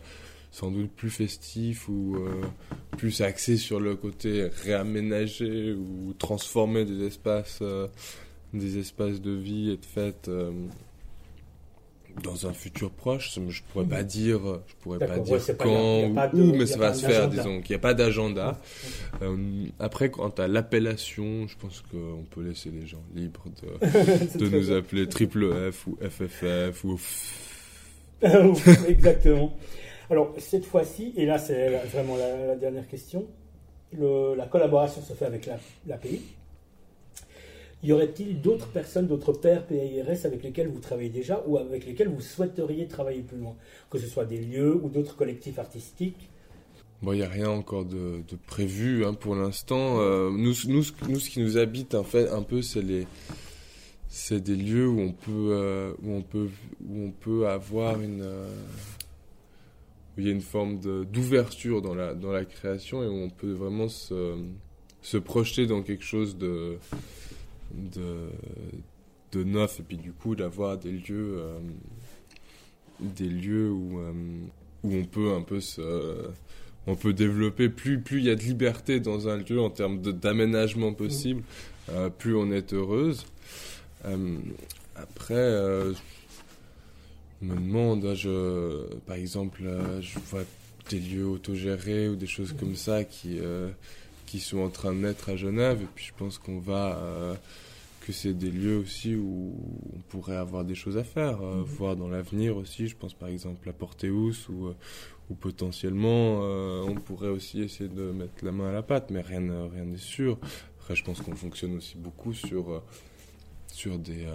sans 0.53 0.71
doute 0.71 0.91
plus 0.91 1.11
festifs 1.11 1.89
ou 1.89 2.17
plus 2.97 3.21
axés 3.21 3.57
sur 3.57 3.79
le 3.79 3.95
côté 3.95 4.49
réaménager 4.65 5.73
ou 5.73 6.13
transformer 6.19 6.85
des 6.85 7.07
espaces, 7.07 7.63
des 8.53 8.79
espaces 8.79 9.21
de 9.21 9.31
vie 9.33 9.71
et 9.71 9.77
de 9.77 9.85
fête. 9.87 10.29
euh, 10.29 10.51
dans 12.25 12.45
un 12.49 12.53
futur 12.53 12.91
proche, 12.91 13.39
je 13.49 13.63
pourrais 13.73 13.85
pas 13.87 14.03
dire, 14.03 14.41
je 14.67 14.75
pourrais 14.81 14.99
pas 14.99 15.21
dire 15.21 15.35
ouais, 15.35 15.39
c'est 15.39 15.57
pas- 15.57 15.65
y 15.65 15.69
a- 15.69 15.73
quand 15.73 16.01
y 16.01 16.05
a 16.11 16.15
pas 16.15 16.29
de- 16.29 16.43
ou 16.43 16.51
où, 16.51 16.55
y 16.55 16.59
mais 16.59 16.67
ça 16.67 16.77
va 16.77 16.93
se 16.93 17.07
faire, 17.07 17.29
disons 17.29 17.61
qu'il 17.61 17.71
n'y 17.71 17.77
a 17.77 17.79
pas 17.79 17.95
d'agenda. 17.95 18.59
Euh, 19.23 19.37
après, 19.79 20.11
quant 20.11 20.29
à 20.31 20.49
l'appellation, 20.49 21.47
je 21.47 21.57
pense 21.57 21.83
qu'on 21.91 22.25
peut 22.29 22.43
laisser 22.43 22.71
les 22.71 22.85
gens 22.85 23.03
libres 23.15 23.45
de, 23.63 24.41
nous 24.45 24.67
bien. 24.67 24.77
appeler 24.77 25.09
triple 25.09 25.71
F 25.71 25.87
ou 25.87 25.97
FFF 26.03 26.85
ou 26.85 27.01
Exactement. 28.89 29.57
Alors, 30.11 30.35
cette 30.39 30.67
fois-ci, 30.67 31.15
et 31.17 31.25
là, 31.27 31.39
c'est 31.39 31.71
la- 31.71 31.85
vraiment 31.85 32.17
la, 32.17 32.47
la 32.49 32.57
dernière 32.57 32.89
question, 32.89 33.27
le- 33.97 34.35
la 34.35 34.47
collaboration 34.47 35.01
se 35.01 35.13
fait 35.13 35.27
avec 35.27 35.47
la- 35.47 35.61
l'API. 35.87 36.21
Y 37.83 37.93
aurait-il 37.93 38.41
d'autres 38.43 38.69
personnes, 38.69 39.07
d'autres 39.07 39.33
pairs 39.33 39.65
PIRS 39.67 40.27
avec 40.27 40.43
lesquels 40.43 40.69
vous 40.69 40.81
travaillez 40.81 41.09
déjà 41.09 41.43
ou 41.47 41.57
avec 41.57 41.87
lesquels 41.87 42.09
vous 42.09 42.21
souhaiteriez 42.21 42.87
travailler 42.87 43.23
plus 43.23 43.39
loin? 43.39 43.57
Que 43.89 43.99
ce 43.99 44.07
soit 44.07 44.27
des 44.27 44.39
lieux 44.39 44.75
ou 44.75 44.91
d'autres 44.91 45.17
collectifs 45.17 45.59
artistiques? 45.59 46.29
Bon, 47.01 47.15
il 47.15 47.17
n'y 47.17 47.23
a 47.25 47.29
rien 47.29 47.49
encore 47.49 47.87
de, 47.87 48.23
prévu 48.47 49.07
hein, 49.07 49.15
pour 49.15 49.35
l'instant. 49.35 49.99
Euh, 50.01 50.31
nous, 50.31 50.53
ce- 50.53 51.31
qui 51.31 51.41
nous 51.41 51.57
habite 51.57 51.95
en 51.95 52.05
fait 52.05 52.29
un 52.29 52.43
peu, 52.43 52.61
c'est 52.61 52.83
les, 52.83 53.07
c'est 54.09 54.43
des 54.43 54.57
lieux 54.57 54.87
où 54.87 55.01
on 55.01 55.13
peut, 55.13 55.49
euh, 55.53 55.93
où 56.03 56.13
on 56.13 56.21
peut, 56.21 56.49
où 56.87 57.05
on 57.07 57.11
peut 57.11 57.49
avoir 57.49 57.99
une, 58.03 58.21
euh, 58.21 58.53
où 60.19 60.21
il 60.21 60.27
y 60.27 60.29
a 60.29 60.33
une 60.33 60.43
forme 60.43 60.79
d'ouverture 61.07 61.81
dans 61.81 61.95
la, 61.95 62.13
dans 62.13 62.33
la 62.33 62.45
création 62.45 63.03
et 63.03 63.07
où 63.07 63.15
on 63.15 63.31
peut 63.31 63.53
vraiment 63.53 63.89
se 63.89 65.17
projeter 65.17 65.67
dans 65.67 65.81
quelque 65.81 66.05
chose 66.05 66.37
de, 66.37 66.77
de, 67.75 68.31
de 69.33 69.45
neuf 69.45 69.81
et 69.81 69.83
puis 69.83 69.97
du 69.97 70.13
coup 70.13 70.35
d'avoir 70.35 70.79
des 70.79 70.93
lieux, 70.93 71.39
euh, 71.39 71.59
des 73.01 73.29
lieux 73.29 73.71
où, 73.71 74.01
euh, 74.01 74.13
où 74.83 74.95
on 74.95 75.05
peut 75.05 75.33
un 75.33 75.43
peu 75.43 75.61
se 75.61 76.29
on 76.87 76.97
peut 76.97 77.13
développer. 77.13 77.69
Plus 77.69 78.01
plus 78.01 78.19
il 78.19 78.25
y 78.25 78.31
a 78.31 78.35
de 78.35 78.43
liberté 78.43 79.01
dans 79.01 79.29
un 79.29 79.37
lieu 79.37 79.61
en 79.61 79.71
termes 79.71 80.01
d'aménagement 80.01 80.93
possible 80.93 81.43
euh, 81.91 82.09
plus 82.11 82.37
on 82.37 82.51
est 82.51 82.73
heureuse. 82.73 83.27
Après 84.97 85.53
je 87.43 87.47
me 87.47 87.55
demande 87.55 88.05
hein, 88.05 88.15
je 88.15 88.95
par 89.07 89.17
exemple 89.17 89.63
je 90.01 90.19
vois 90.31 90.45
des 90.89 90.99
lieux 90.99 91.27
autogérés 91.27 92.09
ou 92.09 92.17
des 92.17 92.27
choses 92.27 92.55
comme 92.59 92.77
ça 92.77 93.05
qui 93.05 93.39
qui 94.31 94.39
sont 94.39 94.59
en 94.59 94.69
train 94.69 94.93
de 94.93 94.99
naître 95.01 95.29
à 95.29 95.35
Genève 95.37 95.83
et 95.83 95.89
puis 95.93 96.05
je 96.05 96.13
pense 96.17 96.39
qu'on 96.39 96.61
va 96.61 96.97
euh, 96.99 97.35
que 98.07 98.13
c'est 98.13 98.33
des 98.33 98.51
lieux 98.53 98.79
aussi 98.79 99.17
où 99.17 99.55
on 99.93 99.99
pourrait 100.09 100.37
avoir 100.37 100.65
des 100.65 100.77
choses 100.77 100.97
à 100.97 101.03
faire, 101.05 101.43
euh, 101.43 101.57
Mhm. 101.57 101.65
voir 101.65 101.97
dans 101.97 102.09
l'avenir 102.09 102.57
aussi. 102.57 102.87
Je 102.87 102.95
pense 102.97 103.13
par 103.13 103.29
exemple 103.29 103.69
à 103.69 103.73
Porteus 103.73 104.49
où, 104.49 104.67
euh, 104.69 104.75
où 105.31 105.35
potentiellement 105.35 106.43
euh, 106.45 106.83
on 106.87 106.95
pourrait 106.95 107.29
aussi 107.29 107.61
essayer 107.61 107.89
de 107.91 108.13
mettre 108.13 108.45
la 108.45 108.53
main 108.53 108.69
à 108.69 108.73
la 108.73 108.83
pâte, 108.83 109.11
mais 109.11 109.21
rien 109.21 109.41
rien 109.75 109.85
n'est 109.85 109.97
sûr. 109.99 110.39
Après, 110.79 110.95
je 110.95 111.03
pense 111.03 111.21
qu'on 111.21 111.35
fonctionne 111.35 111.77
aussi 111.77 111.97
beaucoup 111.97 112.33
sur 112.33 112.83
sur 113.73 113.99
des 113.99 114.27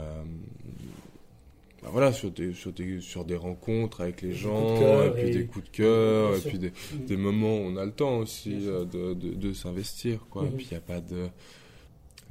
bah 1.85 1.89
voilà 1.93 2.11
sur 2.11 2.31
des 2.31 2.53
sur 2.53 2.73
des 2.73 2.99
sur 2.99 3.23
des 3.25 3.35
rencontres 3.35 4.01
avec 4.01 4.21
les 4.21 4.29
Des 4.29 4.35
gens 4.35 4.77
cœur 4.79 5.05
et 5.05 5.21
puis 5.21 5.29
et- 5.29 5.33
des 5.37 5.45
coups 5.45 5.65
de 5.65 5.69
cœur 5.77 6.35
et 6.35 6.39
puis 6.41 6.57
des 6.59 6.71
Mhm. 6.93 7.05
des 7.05 7.17
moments 7.17 7.55
où 7.57 7.61
on 7.61 7.77
a 7.77 7.85
le 7.85 7.91
temps 7.91 8.17
aussi 8.17 8.55
euh, 8.67 8.85
de, 8.85 9.13
de, 9.13 9.33
de 9.35 9.53
s'investir 9.53 10.25
quoi. 10.29 10.43
Mhm. 10.43 10.47
et 10.47 10.51
puis 10.57 10.67
il 10.69 10.73
n'y 10.73 10.77
a 10.77 10.81
pas 10.81 10.99
de 11.01 11.27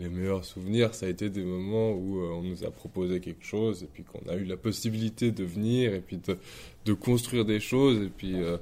les 0.00 0.08
meilleurs 0.08 0.44
souvenirs 0.44 0.92
ça 0.94 1.06
a 1.06 1.08
été 1.08 1.30
des 1.30 1.44
moments 1.44 1.92
où 1.92 2.18
euh, 2.18 2.30
on 2.32 2.42
nous 2.42 2.64
a 2.64 2.70
proposé 2.70 3.20
quelque 3.20 3.44
chose 3.44 3.84
et 3.84 3.86
puis 3.86 4.02
qu'on 4.02 4.28
a 4.28 4.34
eu 4.34 4.44
la 4.44 4.56
possibilité 4.56 5.30
de 5.30 5.44
venir 5.44 5.94
et 5.94 6.00
puis 6.00 6.16
de, 6.18 6.36
de 6.84 6.92
construire 6.92 7.44
des 7.44 7.60
choses 7.60 8.02
et 8.02 8.08
puis 8.10 8.34
euh, 8.34 8.56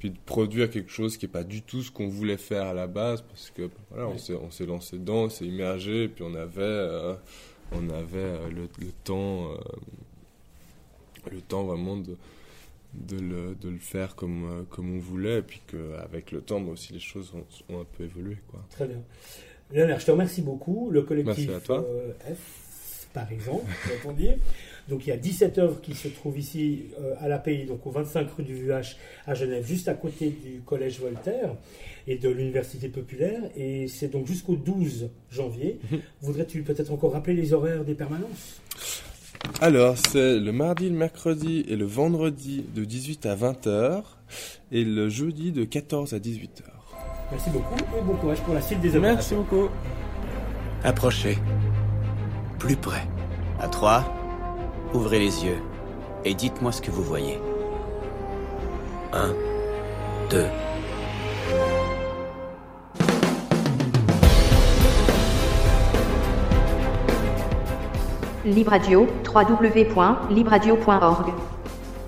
puis 0.00 0.10
de 0.10 0.18
produire 0.26 0.68
quelque 0.68 0.90
chose 0.90 1.16
qui 1.16 1.26
est 1.26 1.28
pas 1.28 1.44
du 1.44 1.62
tout 1.62 1.80
ce 1.82 1.90
qu'on 1.92 2.08
voulait 2.08 2.36
faire 2.36 2.64
à 2.66 2.74
la 2.74 2.88
base 2.88 3.22
parce 3.22 3.50
que 3.50 3.62
bah, 3.62 3.70
voilà 3.92 4.18
s'est 4.18 4.34
on 4.34 4.50
s'est 4.50 4.66
lancé 4.66 4.98
dedans 4.98 5.24
on 5.26 5.30
s'est 5.30 5.46
immergé 5.46 6.04
et 6.04 6.08
puis 6.08 6.24
on 6.26 6.34
avait 6.34 6.60
euh, 6.62 7.14
on 7.72 7.88
avait 7.90 8.18
euh, 8.18 8.48
le, 8.50 8.62
le 8.84 8.92
temps 9.04 9.52
euh, 9.52 9.56
le 11.32 11.40
temps 11.40 11.64
vraiment 11.64 11.96
de 11.96 12.16
de 12.94 13.18
le, 13.18 13.56
de 13.60 13.68
le 13.70 13.78
faire 13.78 14.14
comme, 14.14 14.44
euh, 14.44 14.62
comme 14.70 14.94
on 14.94 15.00
voulait, 15.00 15.38
et 15.38 15.42
puis 15.42 15.60
qu'avec 15.66 16.30
le 16.30 16.40
temps, 16.40 16.60
moi 16.60 16.74
aussi, 16.74 16.92
les 16.92 17.00
choses 17.00 17.32
ont, 17.34 17.74
ont 17.74 17.80
un 17.80 17.86
peu 17.98 18.04
évolué. 18.04 18.36
Quoi. 18.48 18.64
Très 18.70 18.86
bien. 18.86 19.02
Léonard, 19.72 19.98
je 19.98 20.06
te 20.06 20.10
remercie 20.12 20.42
beaucoup. 20.42 20.90
Le 20.92 21.02
collectif 21.02 21.48
Merci 21.48 21.56
à 21.56 21.60
toi. 21.60 21.84
euh, 21.84 22.12
F, 22.32 23.08
par 23.12 23.32
exemple, 23.32 23.64
peut-on 23.84 24.12
dire. 24.12 24.36
Donc 24.88 25.06
il 25.06 25.08
y 25.08 25.12
a 25.12 25.16
17 25.16 25.58
œuvres 25.58 25.80
qui 25.80 25.94
se 25.94 26.06
trouvent 26.06 26.38
ici 26.38 26.84
euh, 27.00 27.14
à 27.18 27.26
l'API, 27.26 27.64
donc 27.64 27.84
au 27.84 27.90
25 27.90 28.30
rue 28.36 28.44
du 28.44 28.54
VH 28.54 28.96
à 29.26 29.34
Genève, 29.34 29.66
juste 29.66 29.88
à 29.88 29.94
côté 29.94 30.28
du 30.30 30.60
collège 30.60 31.00
Voltaire 31.00 31.56
et 32.06 32.16
de 32.16 32.28
l'université 32.28 32.88
populaire. 32.88 33.40
Et 33.56 33.88
c'est 33.88 34.08
donc 34.08 34.26
jusqu'au 34.28 34.54
12 34.54 35.08
janvier. 35.32 35.80
Mhm. 35.90 36.00
Voudrais-tu 36.20 36.62
peut-être 36.62 36.92
encore 36.92 37.12
rappeler 37.14 37.34
les 37.34 37.52
horaires 37.54 37.84
des 37.84 37.94
permanences? 37.94 38.60
Alors, 39.60 39.94
c'est 39.96 40.38
le 40.38 40.52
mardi, 40.52 40.90
le 40.90 40.96
mercredi 40.96 41.64
et 41.68 41.76
le 41.76 41.84
vendredi 41.84 42.64
de 42.74 42.84
18 42.84 43.26
à 43.26 43.36
20h, 43.36 44.02
et 44.72 44.84
le 44.84 45.08
jeudi 45.08 45.52
de 45.52 45.64
14 45.64 46.12
à 46.12 46.18
18h. 46.18 46.62
Merci 47.30 47.50
beaucoup 47.50 47.76
et 47.76 48.02
bon 48.02 48.14
courage 48.14 48.40
pour 48.40 48.54
la 48.54 48.60
suite 48.60 48.80
des 48.80 48.90
œuvres. 48.94 49.00
Merci 49.00 49.34
beaucoup. 49.34 49.68
Approchez. 50.82 51.38
Plus 52.58 52.76
près. 52.76 53.06
À 53.60 53.68
trois, 53.68 54.04
ouvrez 54.92 55.18
les 55.18 55.44
yeux 55.44 55.58
et 56.24 56.34
dites-moi 56.34 56.72
ce 56.72 56.82
que 56.82 56.90
vous 56.90 57.02
voyez. 57.02 57.38
Un, 59.12 59.32
deux. 60.30 60.46
Libradio, 68.44 69.06
www.libradio.org. 69.24 71.32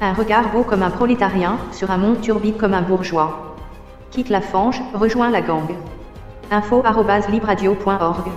Un 0.02 0.12
regard 0.12 0.52
beau 0.52 0.64
comme 0.64 0.82
un 0.82 0.90
prolétarien, 0.90 1.56
sur 1.72 1.90
un 1.90 1.96
monde 1.96 2.20
turbide 2.20 2.58
comme 2.58 2.74
un 2.74 2.82
bourgeois. 2.82 3.56
Quitte 4.10 4.28
la 4.28 4.42
fange, 4.42 4.82
rejoins 4.92 5.30
la 5.30 5.40
gang. 5.40 5.70
info 6.50 6.82
arobase 6.84 7.30
libradio.org. 7.30 8.30